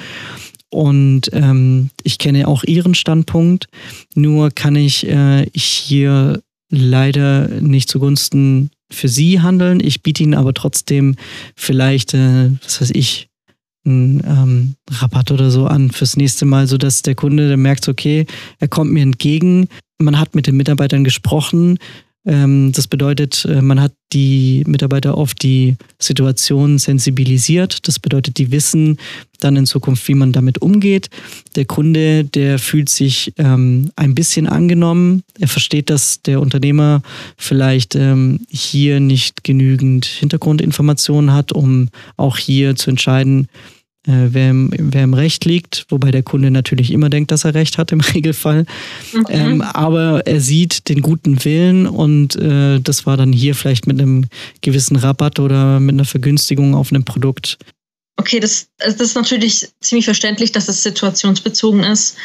[0.70, 3.68] und ähm, ich kenne auch ihren Standpunkt.
[4.16, 9.80] Nur kann ich äh, hier leider nicht zugunsten für sie handeln.
[9.80, 11.16] Ich biete ihnen aber trotzdem
[11.56, 13.30] vielleicht, äh, was weiß ich,
[13.86, 18.28] einen ähm, Rabatt oder so an fürs nächste Mal, sodass der Kunde dann merkt, okay,
[18.60, 19.68] er kommt mir entgegen.
[19.98, 21.80] Man hat mit den Mitarbeitern gesprochen,
[22.24, 27.88] das bedeutet, äh, man hat die Mitarbeiter auf die Situation sensibilisiert.
[27.88, 28.98] Das bedeutet, die wissen
[29.40, 31.10] dann in Zukunft, wie man damit umgeht.
[31.56, 35.24] Der Kunde, der fühlt sich ähm, ein bisschen angenommen.
[35.40, 37.02] Er versteht, dass der Unternehmer
[37.38, 43.48] vielleicht ähm, hier nicht genügend Hintergrundinformationen hat, um auch hier zu entscheiden,
[44.08, 47.54] äh, wer, im, wer im Recht liegt, wobei der Kunde natürlich immer denkt, dass er
[47.54, 48.66] Recht hat im Regelfall.
[49.14, 49.26] Mhm.
[49.30, 54.00] Ähm, aber er sieht den guten Willen und äh, das war dann hier vielleicht mit
[54.00, 54.26] einem
[54.62, 57.58] gewissen Rabatt oder mit einer Vergünstigung auf einem Produkt.
[58.18, 62.18] Okay, das, das ist natürlich ziemlich verständlich, dass es situationsbezogen ist.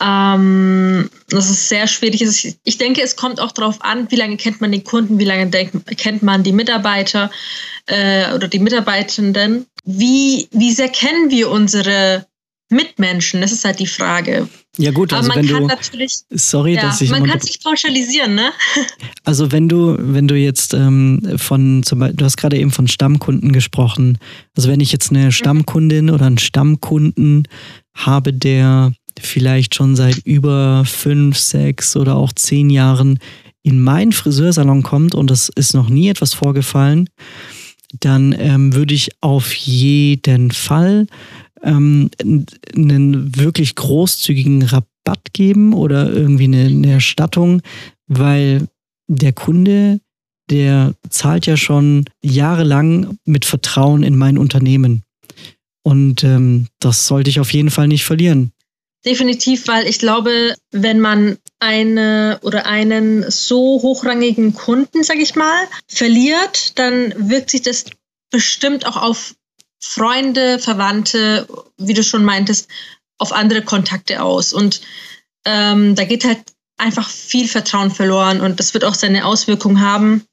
[0.00, 2.56] Ähm, das ist sehr schwierig.
[2.64, 5.50] Ich denke, es kommt auch darauf an, wie lange kennt man den Kunden, wie lange
[5.50, 7.30] kennt man die Mitarbeiter
[7.86, 9.66] äh, oder die Mitarbeitenden.
[9.86, 12.26] Wie, wie sehr kennen wir unsere
[12.68, 13.40] Mitmenschen?
[13.40, 14.48] Das ist halt die Frage.
[14.78, 17.40] Ja gut, also Aber man wenn kann du, natürlich, sorry, ja, dass ich man kann
[17.40, 18.50] sich pauschalisieren, ne?
[19.24, 22.86] Also wenn du, wenn du jetzt ähm, von, zum Beispiel, du hast gerade eben von
[22.86, 24.18] Stammkunden gesprochen.
[24.54, 27.48] Also wenn ich jetzt eine Stammkundin oder einen Stammkunden
[27.94, 33.18] habe, der vielleicht schon seit über fünf, sechs oder auch zehn Jahren
[33.62, 37.08] in meinen Friseursalon kommt und es ist noch nie etwas vorgefallen,
[38.00, 41.06] dann ähm, würde ich auf jeden Fall
[41.62, 42.10] ähm,
[42.74, 47.62] einen wirklich großzügigen Rabatt geben oder irgendwie eine, eine Erstattung,
[48.06, 48.68] weil
[49.08, 50.00] der Kunde,
[50.50, 55.02] der zahlt ja schon jahrelang mit Vertrauen in mein Unternehmen.
[55.82, 58.52] Und ähm, das sollte ich auf jeden Fall nicht verlieren.
[59.04, 65.66] Definitiv, weil ich glaube, wenn man eine oder einen so hochrangigen Kunden, sag ich mal,
[65.88, 67.86] verliert, dann wirkt sich das
[68.30, 69.34] bestimmt auch auf
[69.80, 71.46] Freunde, Verwandte,
[71.78, 72.68] wie du schon meintest,
[73.18, 74.52] auf andere Kontakte aus.
[74.52, 74.82] Und
[75.46, 76.40] ähm, da geht halt
[76.78, 80.24] einfach viel Vertrauen verloren und das wird auch seine Auswirkungen haben.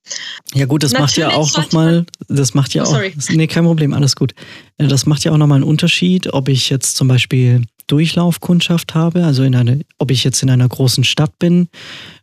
[0.54, 3.64] Ja gut, das Natürlich macht ja auch nochmal, das macht ja oh, auch, nee, kein
[3.64, 4.34] Problem, alles gut.
[4.78, 9.26] Äh, das macht ja auch nochmal einen Unterschied, ob ich jetzt zum Beispiel Durchlaufkundschaft habe,
[9.26, 11.68] also in eine, ob ich jetzt in einer großen Stadt bin,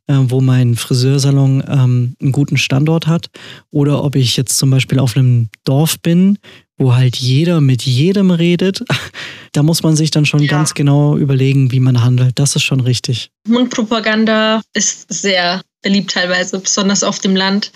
[0.06, 3.30] äh, wo mein Friseursalon ähm, einen guten Standort hat,
[3.70, 6.38] oder ob ich jetzt zum Beispiel auf einem Dorf bin,
[6.76, 8.82] wo halt jeder mit jedem redet,
[9.52, 10.50] da muss man sich dann schon ja.
[10.50, 12.38] ganz genau überlegen, wie man handelt.
[12.38, 13.30] Das ist schon richtig.
[13.46, 17.72] Mundpropaganda ist sehr beliebt teilweise, besonders auf dem Land.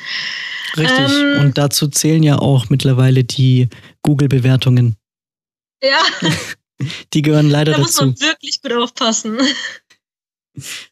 [0.76, 1.10] Richtig.
[1.10, 3.68] Ähm, Und dazu zählen ja auch mittlerweile die
[4.02, 4.96] Google-Bewertungen.
[5.82, 6.00] Ja.
[7.12, 7.82] Die gehören leider dazu.
[7.82, 9.38] Da muss man wirklich gut aufpassen.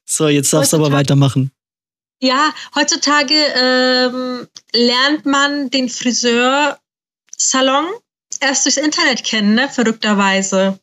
[0.04, 1.52] So, jetzt darfst du aber weitermachen.
[2.20, 6.78] Ja, heutzutage ähm, lernt man den Friseursalon
[8.40, 9.68] erst durchs Internet kennen, ne?
[9.68, 10.78] verrückterweise.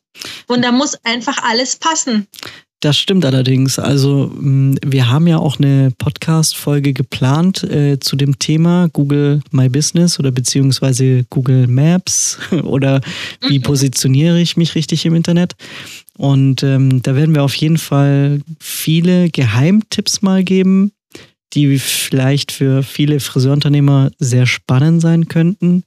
[0.46, 2.26] Und da muss einfach alles passen.
[2.80, 3.78] Das stimmt allerdings.
[3.78, 9.68] Also mm, wir haben ja auch eine Podcast-Folge geplant äh, zu dem Thema Google My
[9.68, 13.02] Business oder beziehungsweise Google Maps oder
[13.46, 13.62] wie mhm.
[13.62, 15.56] positioniere ich mich richtig im Internet.
[16.16, 20.92] Und ähm, da werden wir auf jeden Fall viele Geheimtipps mal geben,
[21.52, 25.84] die vielleicht für viele Friseurunternehmer sehr spannend sein könnten.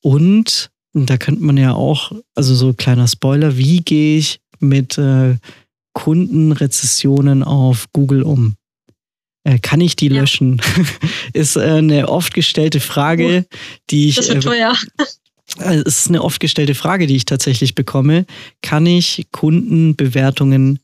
[0.00, 5.36] Und da könnte man ja auch, also so kleiner Spoiler, wie gehe ich mit äh,
[6.00, 8.54] Kundenrezessionen auf Google um?
[9.44, 10.20] Äh, kann ich die ja.
[10.20, 10.62] löschen?
[11.34, 13.44] ist äh, eine oft gestellte Frage,
[13.90, 14.16] die ich.
[14.16, 14.74] Das wird äh, teuer.
[15.58, 18.24] Es ist eine oft gestellte Frage, die ich tatsächlich bekomme.
[18.62, 20.78] Kann ich Kundenbewertungen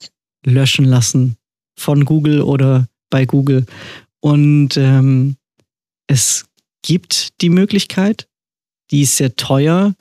[0.45, 1.37] löschen lassen
[1.79, 3.65] von Google oder bei Google?
[4.21, 5.37] Und ähm,
[6.09, 6.45] es
[6.83, 8.29] gibt die Möglichkeit,
[8.91, 9.95] die ist sehr teuer,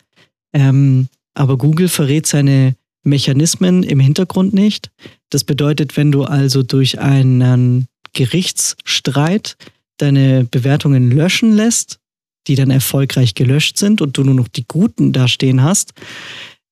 [0.53, 2.75] ähm, aber Google verrät seine
[3.05, 4.91] Mechanismen im Hintergrund nicht.
[5.29, 9.57] Das bedeutet, wenn du also durch einen Gerichtsstreit
[9.97, 11.99] deine Bewertungen löschen lässt,
[12.47, 15.93] die dann erfolgreich gelöscht sind und du nur noch die guten da stehen hast,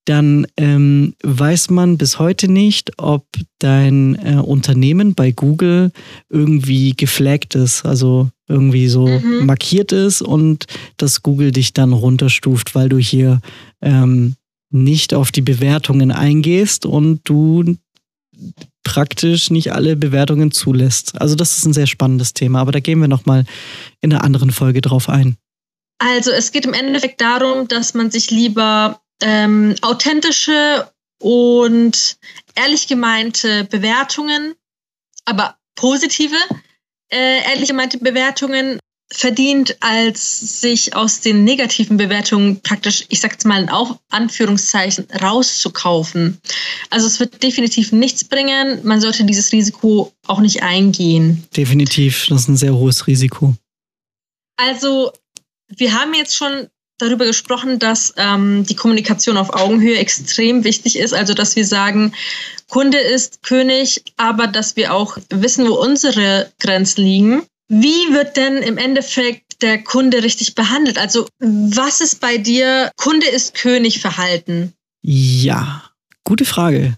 [0.06, 3.26] dann ähm, weiß man bis heute nicht, ob
[3.60, 5.92] dein äh, Unternehmen bei Google
[6.30, 9.46] irgendwie geflaggt ist, also irgendwie so mhm.
[9.46, 10.66] markiert ist und
[10.98, 13.40] dass Google dich dann runterstuft, weil du hier
[13.82, 14.36] ähm,
[14.74, 17.78] nicht auf die Bewertungen eingehst und du
[18.84, 21.20] praktisch nicht alle Bewertungen zulässt.
[21.22, 23.46] Also das ist ein sehr spannendes Thema, aber da gehen wir nochmal
[24.02, 25.38] in einer anderen Folge drauf ein.
[26.00, 30.90] Also es geht im Endeffekt darum, dass man sich lieber ähm, authentische
[31.22, 32.18] und
[32.56, 34.54] ehrlich gemeinte Bewertungen,
[35.26, 36.36] aber positive,
[37.10, 38.80] äh, ehrlich gemeinte Bewertungen
[39.16, 43.70] verdient, als sich aus den negativen Bewertungen praktisch, ich sag's mal in
[44.10, 46.40] Anführungszeichen, rauszukaufen.
[46.90, 48.80] Also es wird definitiv nichts bringen.
[48.84, 51.44] Man sollte dieses Risiko auch nicht eingehen.
[51.56, 53.54] Definitiv, das ist ein sehr hohes Risiko.
[54.58, 55.12] Also
[55.70, 61.14] wir haben jetzt schon darüber gesprochen, dass ähm, die Kommunikation auf Augenhöhe extrem wichtig ist.
[61.14, 62.14] Also dass wir sagen,
[62.68, 67.44] Kunde ist König, aber dass wir auch wissen, wo unsere Grenzen liegen.
[67.82, 70.98] Wie wird denn im Endeffekt der Kunde richtig behandelt?
[70.98, 74.74] Also was ist bei dir Kunde ist König Verhalten?
[75.02, 75.84] Ja,
[76.24, 76.98] gute Frage.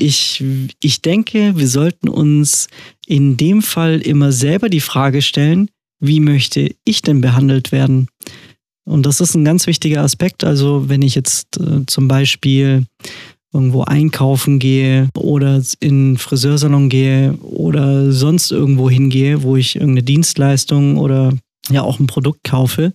[0.00, 0.44] Ich,
[0.80, 2.68] ich denke, wir sollten uns
[3.06, 8.06] in dem Fall immer selber die Frage stellen, wie möchte ich denn behandelt werden?
[8.84, 10.44] Und das ist ein ganz wichtiger Aspekt.
[10.44, 12.86] Also wenn ich jetzt äh, zum Beispiel
[13.52, 20.02] irgendwo einkaufen gehe oder in den Friseursalon gehe oder sonst irgendwo hingehe, wo ich irgendeine
[20.02, 21.32] Dienstleistung oder
[21.70, 22.92] ja auch ein Produkt kaufe,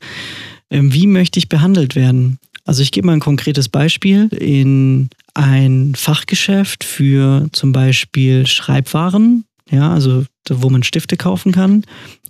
[0.69, 2.39] äh, wie möchte ich behandelt werden?
[2.65, 4.27] Also ich gebe mal ein konkretes Beispiel.
[4.27, 11.83] In ein Fachgeschäft für zum Beispiel Schreibwaren, ja, also wo man Stifte kaufen kann.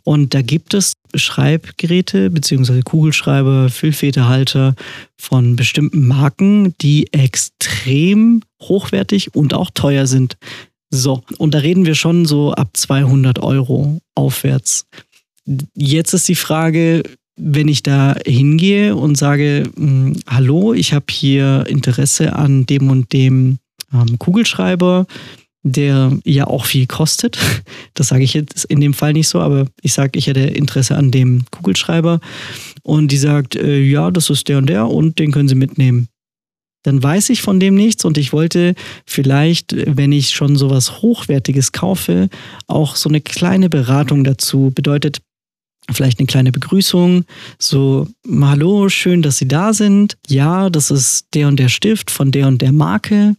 [0.04, 2.82] Und da gibt es Schreibgeräte bzw.
[2.82, 4.76] Kugelschreiber, Füllfederhalter
[5.18, 10.38] von bestimmten Marken, die extrem hochwertig und auch teuer sind.
[10.90, 14.86] So, und da reden wir schon so ab 200 Euro aufwärts.
[15.74, 17.04] Jetzt ist die Frage,
[17.36, 23.12] wenn ich da hingehe und sage, hm, hallo, ich habe hier Interesse an dem und
[23.12, 23.58] dem
[23.92, 25.08] ähm, Kugelschreiber,
[25.64, 27.38] der ja auch viel kostet.
[27.96, 30.96] Das sage ich jetzt in dem Fall nicht so, aber ich sage, ich hätte Interesse
[30.96, 32.20] an dem Kugelschreiber.
[32.82, 36.08] Und die sagt, äh, ja, das ist der und der und den können Sie mitnehmen.
[36.82, 38.74] Dann weiß ich von dem nichts und ich wollte
[39.06, 42.30] vielleicht, wenn ich schon sowas Hochwertiges kaufe,
[42.68, 44.72] auch so eine kleine Beratung dazu.
[44.74, 45.22] Bedeutet,
[45.92, 47.26] vielleicht eine kleine Begrüßung,
[47.60, 50.18] so, hallo, schön, dass Sie da sind.
[50.28, 53.36] Ja, das ist der und der Stift von der und der Marke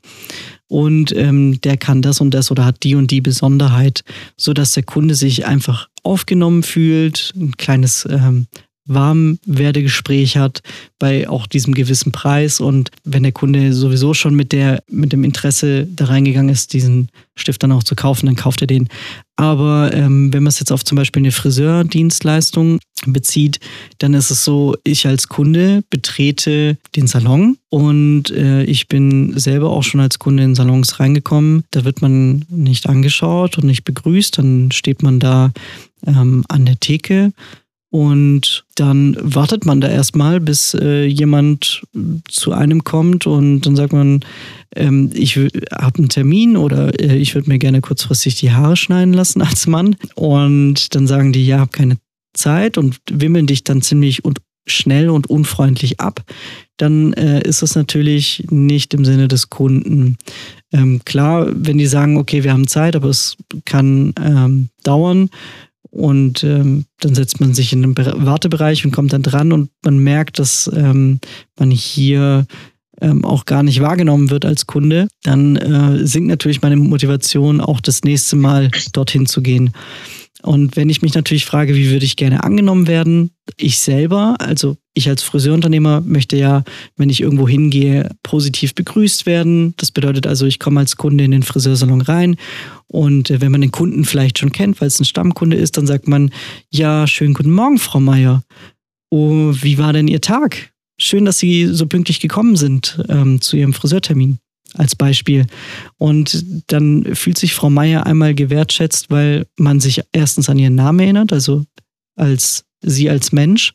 [0.68, 4.02] und ähm, der kann das und das oder hat die und die Besonderheit,
[4.36, 8.46] sodass der Kunde sich einfach aufgenommen fühlt, ein kleines ähm,
[8.86, 10.60] Warmwerdegespräch hat
[10.98, 15.24] bei auch diesem gewissen Preis und wenn der Kunde sowieso schon mit der mit dem
[15.24, 18.88] Interesse da reingegangen ist, diesen Stift dann auch zu kaufen, dann kauft er den.
[19.36, 23.58] Aber ähm, wenn man es jetzt auf zum Beispiel eine Friseurdienstleistung bezieht,
[23.98, 29.70] dann ist es so, ich als Kunde betrete den Salon und äh, ich bin selber
[29.70, 31.64] auch schon als Kunde in Salons reingekommen.
[31.72, 35.52] Da wird man nicht angeschaut und nicht begrüßt, dann steht man da
[36.06, 37.32] ähm, an der Theke
[37.94, 41.84] und dann wartet man da erstmal, bis äh, jemand
[42.26, 44.24] zu einem kommt und dann sagt man,
[44.74, 49.14] ähm, ich habe einen Termin oder äh, ich würde mir gerne kurzfristig die Haare schneiden
[49.14, 49.94] lassen als Mann.
[50.16, 51.96] Und dann sagen die, ja, habe keine
[52.32, 56.24] Zeit und wimmeln dich dann ziemlich und schnell und unfreundlich ab,
[56.78, 60.16] dann äh, ist das natürlich nicht im Sinne des Kunden.
[60.72, 65.30] Ähm, klar, wenn die sagen, okay, wir haben Zeit, aber es kann ähm, dauern,
[65.94, 69.98] und ähm, dann setzt man sich in den Wartebereich und kommt dann dran und man
[69.98, 71.20] merkt, dass ähm,
[71.56, 72.46] man hier
[73.00, 75.06] ähm, auch gar nicht wahrgenommen wird als Kunde.
[75.22, 79.70] Dann äh, sinkt natürlich meine Motivation, auch das nächste Mal dorthin zu gehen.
[80.42, 84.76] Und wenn ich mich natürlich frage, wie würde ich gerne angenommen werden, ich selber, also
[84.94, 86.62] ich als Friseurunternehmer möchte ja,
[86.96, 89.74] wenn ich irgendwo hingehe, positiv begrüßt werden.
[89.76, 92.36] Das bedeutet also, ich komme als Kunde in den Friseursalon rein
[92.86, 95.86] und äh, wenn man den Kunden vielleicht schon kennt, weil es ein Stammkunde ist, dann
[95.86, 96.30] sagt man,
[96.70, 98.42] ja, schönen guten Morgen, Frau Meier.
[99.10, 100.72] Oh, wie war denn Ihr Tag?
[100.96, 104.38] Schön, dass Sie so pünktlich gekommen sind ähm, zu Ihrem Friseurtermin
[104.74, 105.46] als Beispiel.
[105.98, 111.00] Und dann fühlt sich Frau Meier einmal gewertschätzt, weil man sich erstens an ihren Namen
[111.00, 111.64] erinnert, also
[112.16, 113.72] als sie als Mensch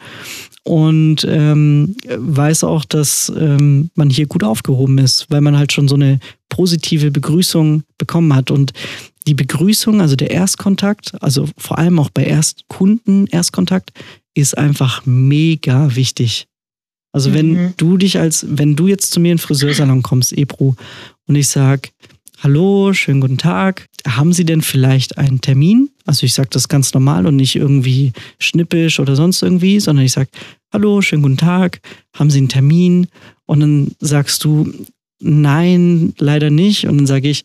[0.64, 5.88] und ähm, weiß auch, dass ähm, man hier gut aufgehoben ist, weil man halt schon
[5.88, 6.20] so eine
[6.50, 8.52] positive Begrüßung bekommen hat.
[8.52, 8.74] Und
[9.28, 13.92] die Begrüßung, also der Erstkontakt, also vor allem auch bei Erstkunden Erstkontakt,
[14.34, 16.48] ist einfach mega wichtig.
[17.12, 17.74] Also wenn mhm.
[17.78, 20.76] du dich als, wenn du jetzt zu mir in den Friseursalon kommst, Ebru,
[21.26, 21.92] und ich sag,
[22.42, 25.90] hallo, schönen guten Tag, haben Sie denn vielleicht einen Termin?
[26.06, 30.14] Also ich sage das ganz normal und nicht irgendwie schnippisch oder sonst irgendwie, sondern ich
[30.14, 30.30] sage,
[30.72, 31.82] hallo, schönen guten Tag,
[32.16, 33.08] haben Sie einen Termin?
[33.46, 34.72] Und dann sagst du,
[35.20, 36.88] nein, leider nicht.
[36.88, 37.44] Und dann sage ich,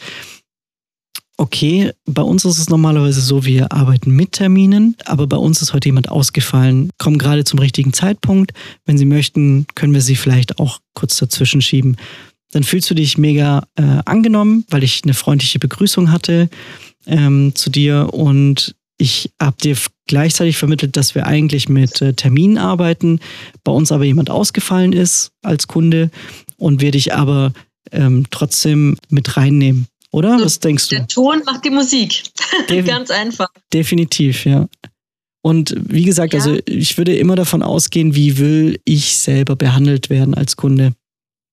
[1.37, 5.73] okay, bei uns ist es normalerweise so, wir arbeiten mit Terminen, aber bei uns ist
[5.73, 8.53] heute jemand ausgefallen, kommen gerade zum richtigen Zeitpunkt.
[8.85, 11.97] Wenn Sie möchten, können wir Sie vielleicht auch kurz dazwischen schieben.
[12.55, 16.49] Dann fühlst du dich mega äh, angenommen, weil ich eine freundliche Begrüßung hatte
[17.07, 22.59] ähm, zu dir und ich habe dir gleichzeitig vermittelt, dass wir eigentlich mit äh, Terminen
[22.59, 23.19] arbeiten,
[23.65, 26.11] bei uns aber jemand ausgefallen ist als Kunde
[26.57, 27.53] und wir dich aber
[27.91, 30.39] ähm, trotzdem mit reinnehmen oder?
[30.39, 30.97] So, Was denkst du?
[30.97, 32.23] Der Ton macht die Musik.
[32.87, 33.49] Ganz einfach.
[33.73, 34.69] Definitiv, ja.
[35.43, 36.39] Und wie gesagt, ja.
[36.39, 40.93] also ich würde immer davon ausgehen, wie will ich selber behandelt werden als Kunde.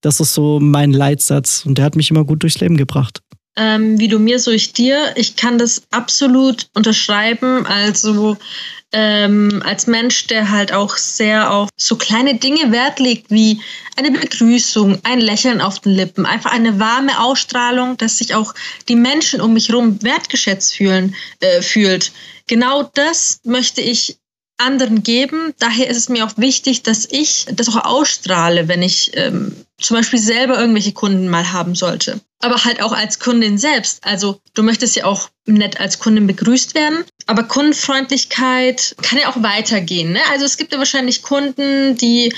[0.01, 3.21] Das ist so mein Leitsatz und der hat mich immer gut durchs Leben gebracht.
[3.57, 5.13] ähm, wie du mir, so ich dir.
[5.15, 7.65] Ich kann das absolut unterschreiben.
[7.65, 8.37] Also
[8.93, 13.61] ähm, als Mensch, der halt auch sehr auf so kleine Dinge Wert legt, wie
[13.97, 18.53] eine Begrüßung, ein Lächeln auf den Lippen, einfach eine warme Ausstrahlung, dass sich auch
[18.89, 22.11] die Menschen um mich herum wertgeschätzt fühlen, äh, fühlt.
[22.47, 24.17] Genau das möchte ich
[24.57, 25.53] anderen geben.
[25.59, 29.97] Daher ist es mir auch wichtig, dass ich das auch ausstrahle, wenn ich ähm, zum
[29.97, 32.21] Beispiel selber irgendwelche Kunden mal haben sollte.
[32.39, 34.03] Aber halt auch als Kundin selbst.
[34.03, 37.03] Also du möchtest ja auch nett als Kundin begrüßt werden.
[37.27, 40.13] Aber Kundenfreundlichkeit kann ja auch weitergehen.
[40.13, 40.19] Ne?
[40.31, 42.33] Also es gibt ja wahrscheinlich Kunden, die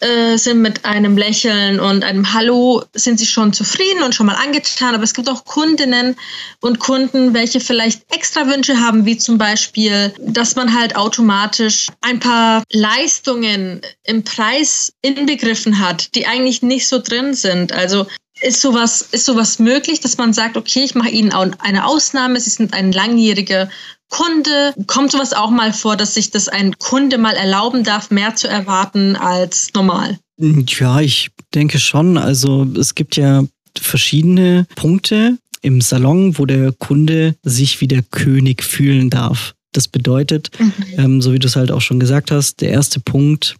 [0.00, 4.36] äh, sind mit einem Lächeln und einem Hallo, sind sie schon zufrieden und schon mal
[4.36, 4.94] angetan.
[4.94, 6.16] Aber es gibt auch Kundinnen
[6.60, 12.20] und Kunden, welche vielleicht extra Wünsche haben, wie zum Beispiel, dass man halt automatisch ein
[12.20, 17.72] paar Leistungen im Preis inbegriffen hat, die eigentlich nicht so drin sind.
[17.72, 18.06] Also
[18.40, 22.50] ist sowas, ist sowas möglich, dass man sagt, okay, ich mache Ihnen eine Ausnahme, Sie
[22.50, 23.68] sind ein langjähriger
[24.08, 24.74] Kunde.
[24.86, 28.48] Kommt sowas auch mal vor, dass sich das ein Kunde mal erlauben darf, mehr zu
[28.48, 30.18] erwarten als normal?
[30.38, 32.16] Ja, ich denke schon.
[32.16, 33.44] Also es gibt ja
[33.76, 39.54] verschiedene Punkte im Salon, wo der Kunde sich wie der König fühlen darf.
[39.72, 40.72] Das bedeutet, mhm.
[40.96, 43.56] ähm, so wie du es halt auch schon gesagt hast, der erste Punkt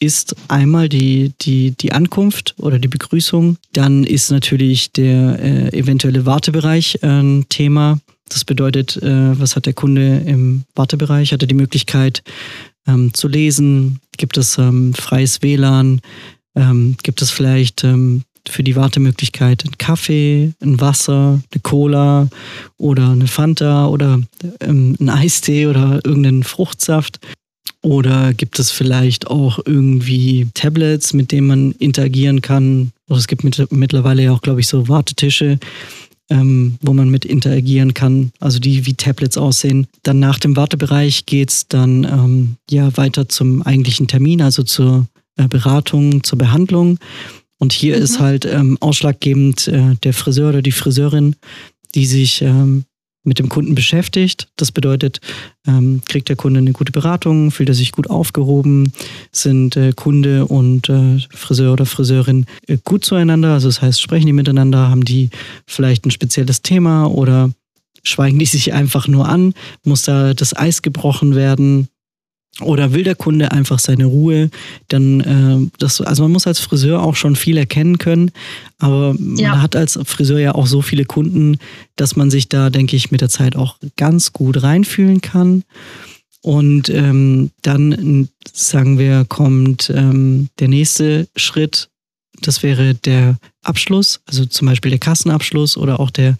[0.00, 3.58] ist einmal die, die, die Ankunft oder die Begrüßung.
[3.72, 8.00] Dann ist natürlich der äh, eventuelle Wartebereich ein Thema.
[8.28, 11.32] Das bedeutet, äh, was hat der Kunde im Wartebereich?
[11.32, 12.22] Hat er die Möglichkeit
[12.88, 14.00] ähm, zu lesen?
[14.16, 16.00] Gibt es ähm, freies WLAN?
[16.56, 22.28] Ähm, gibt es vielleicht ähm, für die Wartemöglichkeit einen Kaffee, ein Wasser, eine Cola
[22.78, 24.20] oder eine Fanta oder
[24.60, 27.20] ähm, ein Eistee oder irgendeinen Fruchtsaft?
[27.82, 32.92] Oder gibt es vielleicht auch irgendwie Tablets, mit denen man interagieren kann?
[33.08, 35.58] Oder es gibt mit, mittlerweile ja auch, glaube ich, so Wartetische,
[36.28, 39.86] ähm, wo man mit interagieren kann, also die wie Tablets aussehen.
[40.02, 45.06] Dann nach dem Wartebereich geht es dann ähm, ja weiter zum eigentlichen Termin, also zur
[45.36, 46.98] äh, Beratung, zur Behandlung.
[47.58, 48.02] Und hier mhm.
[48.02, 51.34] ist halt ähm, ausschlaggebend äh, der Friseur oder die Friseurin,
[51.94, 52.84] die sich ähm,
[53.22, 54.48] mit dem Kunden beschäftigt.
[54.56, 55.20] Das bedeutet,
[55.66, 58.92] ähm, kriegt der Kunde eine gute Beratung, fühlt er sich gut aufgehoben,
[59.30, 63.52] sind äh, Kunde und äh, Friseur oder Friseurin äh, gut zueinander.
[63.52, 65.28] Also das heißt, sprechen die miteinander, haben die
[65.66, 67.50] vielleicht ein spezielles Thema oder
[68.02, 69.52] schweigen die sich einfach nur an?
[69.84, 71.88] Muss da das Eis gebrochen werden?
[72.60, 74.50] Oder will der Kunde einfach seine Ruhe?
[74.88, 78.32] Dann, äh, das, also man muss als Friseur auch schon viel erkennen können,
[78.78, 79.50] aber ja.
[79.50, 81.58] man hat als Friseur ja auch so viele Kunden,
[81.96, 85.64] dass man sich da, denke ich, mit der Zeit auch ganz gut reinfühlen kann.
[86.42, 91.88] Und ähm, dann, sagen wir, kommt ähm, der nächste Schritt.
[92.40, 96.38] Das wäre der Abschluss, also zum Beispiel der Kassenabschluss oder auch der,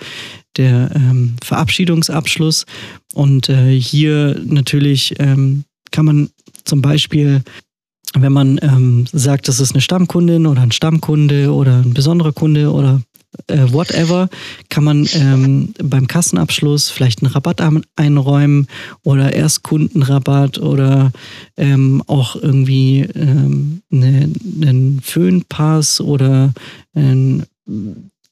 [0.57, 2.65] der ähm, Verabschiedungsabschluss.
[3.13, 6.31] Und äh, hier natürlich ähm, kann man
[6.65, 7.43] zum Beispiel,
[8.15, 12.73] wenn man ähm, sagt, das ist eine Stammkundin oder ein Stammkunde oder ein besonderer Kunde
[12.73, 13.01] oder
[13.47, 14.29] äh, whatever,
[14.69, 17.63] kann man ähm, beim Kassenabschluss vielleicht einen Rabatt
[17.97, 18.67] einräumen
[19.05, 21.13] oder Erstkundenrabatt oder
[21.57, 24.31] ähm, auch irgendwie ähm, eine,
[24.63, 26.53] einen Föhnpass oder
[26.95, 27.45] ein,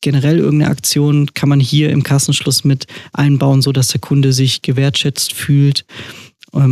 [0.01, 5.33] generell irgendeine Aktion kann man hier im Kassenschluss mit einbauen, sodass der Kunde sich gewertschätzt
[5.33, 5.85] fühlt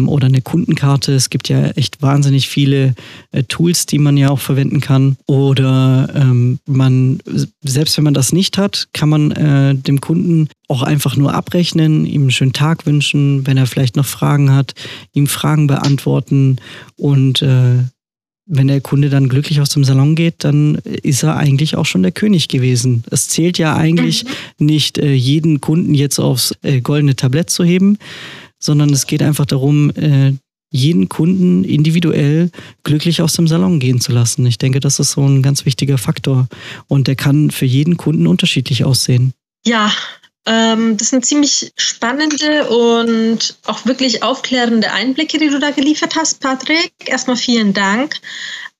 [0.08, 1.12] oder eine Kundenkarte.
[1.12, 2.94] Es gibt ja echt wahnsinnig viele
[3.32, 5.16] äh, Tools, die man ja auch verwenden kann.
[5.26, 7.20] Oder ähm, man,
[7.62, 12.06] selbst wenn man das nicht hat, kann man äh, dem Kunden auch einfach nur abrechnen,
[12.06, 14.74] ihm einen schönen Tag wünschen, wenn er vielleicht noch Fragen hat,
[15.12, 16.56] ihm Fragen beantworten
[16.96, 17.84] und äh,
[18.48, 22.04] wenn der Kunde dann glücklich aus dem Salon geht, dann ist er eigentlich auch schon
[22.04, 23.02] der König gewesen.
[23.10, 24.24] Es zählt ja eigentlich
[24.58, 24.66] mhm.
[24.66, 27.98] nicht, jeden Kunden jetzt aufs goldene Tablett zu heben,
[28.58, 30.32] sondern es geht einfach darum, äh,
[30.70, 32.50] jeden Kunden individuell
[32.82, 34.44] glücklich aus dem Salon gehen zu lassen.
[34.46, 36.48] Ich denke, das ist so ein ganz wichtiger Faktor
[36.88, 39.32] und der kann für jeden Kunden unterschiedlich aussehen.
[39.64, 39.92] Ja,
[40.44, 46.40] ähm, das sind ziemlich spannende und auch wirklich aufklärende Einblicke, die du da geliefert hast,
[46.40, 46.92] Patrick.
[47.04, 48.16] Erstmal vielen Dank.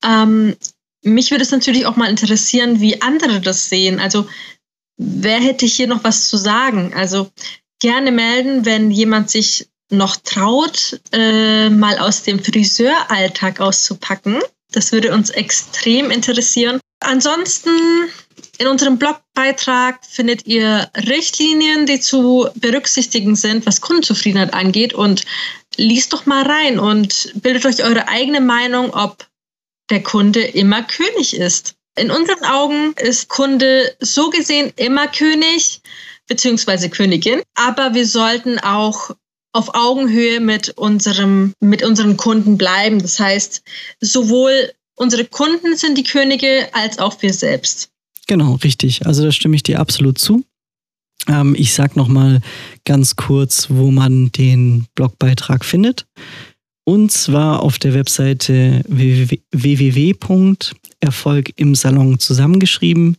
[0.04, 0.54] Ähm,
[1.02, 4.00] mich würde es natürlich auch mal interessieren, wie andere das sehen.
[4.00, 4.28] Also
[4.96, 6.92] wer hätte hier noch was zu sagen?
[6.94, 7.30] Also
[7.80, 14.40] gerne melden, wenn jemand sich noch traut, äh, mal aus dem Friseuralltag auszupacken.
[14.72, 16.80] Das würde uns extrem interessieren.
[17.00, 17.70] Ansonsten
[18.58, 24.92] in unserem Blogbeitrag findet ihr Richtlinien, die zu berücksichtigen sind, was Kundenzufriedenheit angeht.
[24.92, 25.24] Und
[25.76, 29.26] liest doch mal rein und bildet euch eure eigene Meinung, ob
[29.90, 31.74] der Kunde immer König ist.
[31.98, 35.80] In unseren Augen ist Kunde so gesehen immer König,
[36.26, 37.42] beziehungsweise Königin.
[37.54, 39.10] Aber wir sollten auch
[39.52, 43.00] auf Augenhöhe mit unserem, mit unseren Kunden bleiben.
[43.00, 43.62] Das heißt,
[44.00, 47.88] sowohl unsere Kunden sind die Könige als auch wir selbst.
[48.26, 49.06] Genau, richtig.
[49.06, 50.44] Also da stimme ich dir absolut zu.
[51.28, 52.40] Ähm, ich sage nochmal
[52.84, 56.06] ganz kurz, wo man den Blogbeitrag findet.
[56.84, 60.12] Und zwar auf der Webseite www.erfolg
[61.56, 63.16] im Salon zusammengeschrieben.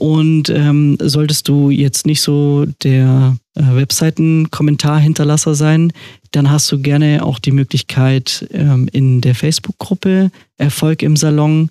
[0.01, 5.93] Und ähm, solltest du jetzt nicht so der äh, Webseiten-Kommentar-Hinterlasser sein,
[6.31, 11.69] dann hast du gerne auch die Möglichkeit, ähm, in der Facebook-Gruppe Erfolg im Salon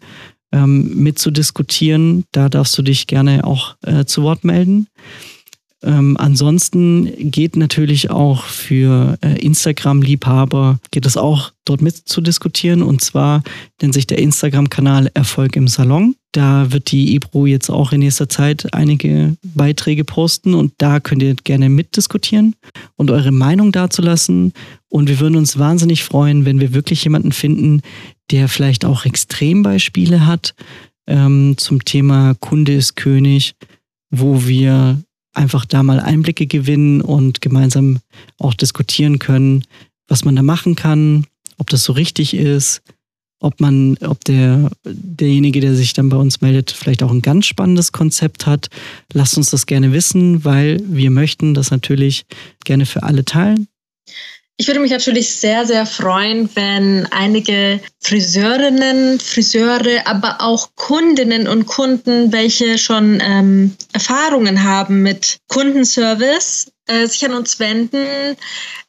[0.52, 2.26] ähm, mitzudiskutieren.
[2.32, 4.86] Da darfst du dich gerne auch äh, zu Wort melden.
[5.82, 12.84] Ähm, ansonsten geht natürlich auch für äh, Instagram-Liebhaber, geht es auch dort mit zu diskutieren.
[12.84, 13.44] Und zwar
[13.82, 16.16] nennt sich der Instagram-Kanal Erfolg im Salon.
[16.34, 21.24] Da wird die Ebro jetzt auch in nächster Zeit einige Beiträge posten und da könnt
[21.24, 22.56] ihr gerne mitdiskutieren
[22.98, 24.54] und eure Meinung dazulassen.
[24.90, 27.82] Und wir würden uns wahnsinnig freuen, wenn wir wirklich jemanden finden,
[28.32, 30.54] der vielleicht auch Extrembeispiele hat
[31.10, 33.56] ähm, zum Thema Kunde ist König,
[34.12, 35.02] wo wir
[35.40, 38.00] einfach da mal Einblicke gewinnen und gemeinsam
[38.38, 39.64] auch diskutieren können,
[40.08, 41.26] was man da machen kann,
[41.58, 42.82] ob das so richtig ist,
[43.40, 47.46] ob man, ob der, derjenige, der sich dann bei uns meldet, vielleicht auch ein ganz
[47.46, 48.70] spannendes Konzept hat.
[49.14, 52.26] Lasst uns das gerne wissen, weil wir möchten das natürlich
[52.66, 53.68] gerne für alle teilen.
[54.62, 61.66] Ich würde mich natürlich sehr, sehr freuen, wenn einige Friseurinnen, Friseure, aber auch Kundinnen und
[61.66, 68.36] Kunden, welche schon ähm, Erfahrungen haben mit Kundenservice, äh, sich an uns wenden.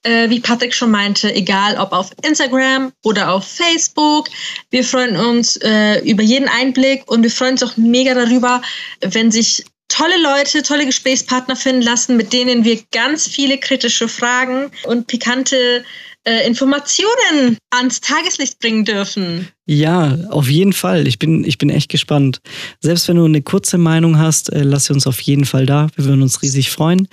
[0.03, 4.29] Äh, wie Patrick schon meinte, egal ob auf Instagram oder auf Facebook.
[4.71, 8.61] Wir freuen uns äh, über jeden Einblick und wir freuen uns auch mega darüber,
[9.03, 14.71] wenn sich tolle Leute, tolle Gesprächspartner finden lassen, mit denen wir ganz viele kritische Fragen
[14.85, 15.85] und pikante
[16.25, 19.49] äh, Informationen ans Tageslicht bringen dürfen.
[19.67, 21.07] Ja, auf jeden Fall.
[21.07, 22.41] Ich bin, ich bin echt gespannt.
[22.81, 25.89] Selbst wenn du eine kurze Meinung hast, äh, lass sie uns auf jeden Fall da.
[25.97, 27.09] Wir würden uns riesig freuen.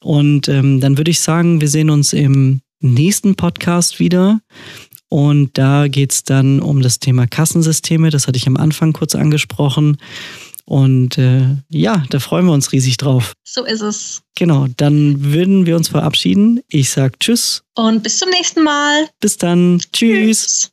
[0.00, 4.40] Und ähm, dann würde ich sagen, wir sehen uns im nächsten Podcast wieder.
[5.08, 8.10] Und da geht es dann um das Thema Kassensysteme.
[8.10, 9.98] Das hatte ich am Anfang kurz angesprochen.
[10.68, 13.34] Und äh, ja, da freuen wir uns riesig drauf.
[13.44, 14.22] So ist es.
[14.34, 16.60] Genau, dann würden wir uns verabschieden.
[16.68, 17.62] Ich sage Tschüss.
[17.76, 19.08] Und bis zum nächsten Mal.
[19.20, 19.80] Bis dann.
[19.92, 19.92] Tschüss.
[19.92, 20.70] tschüss.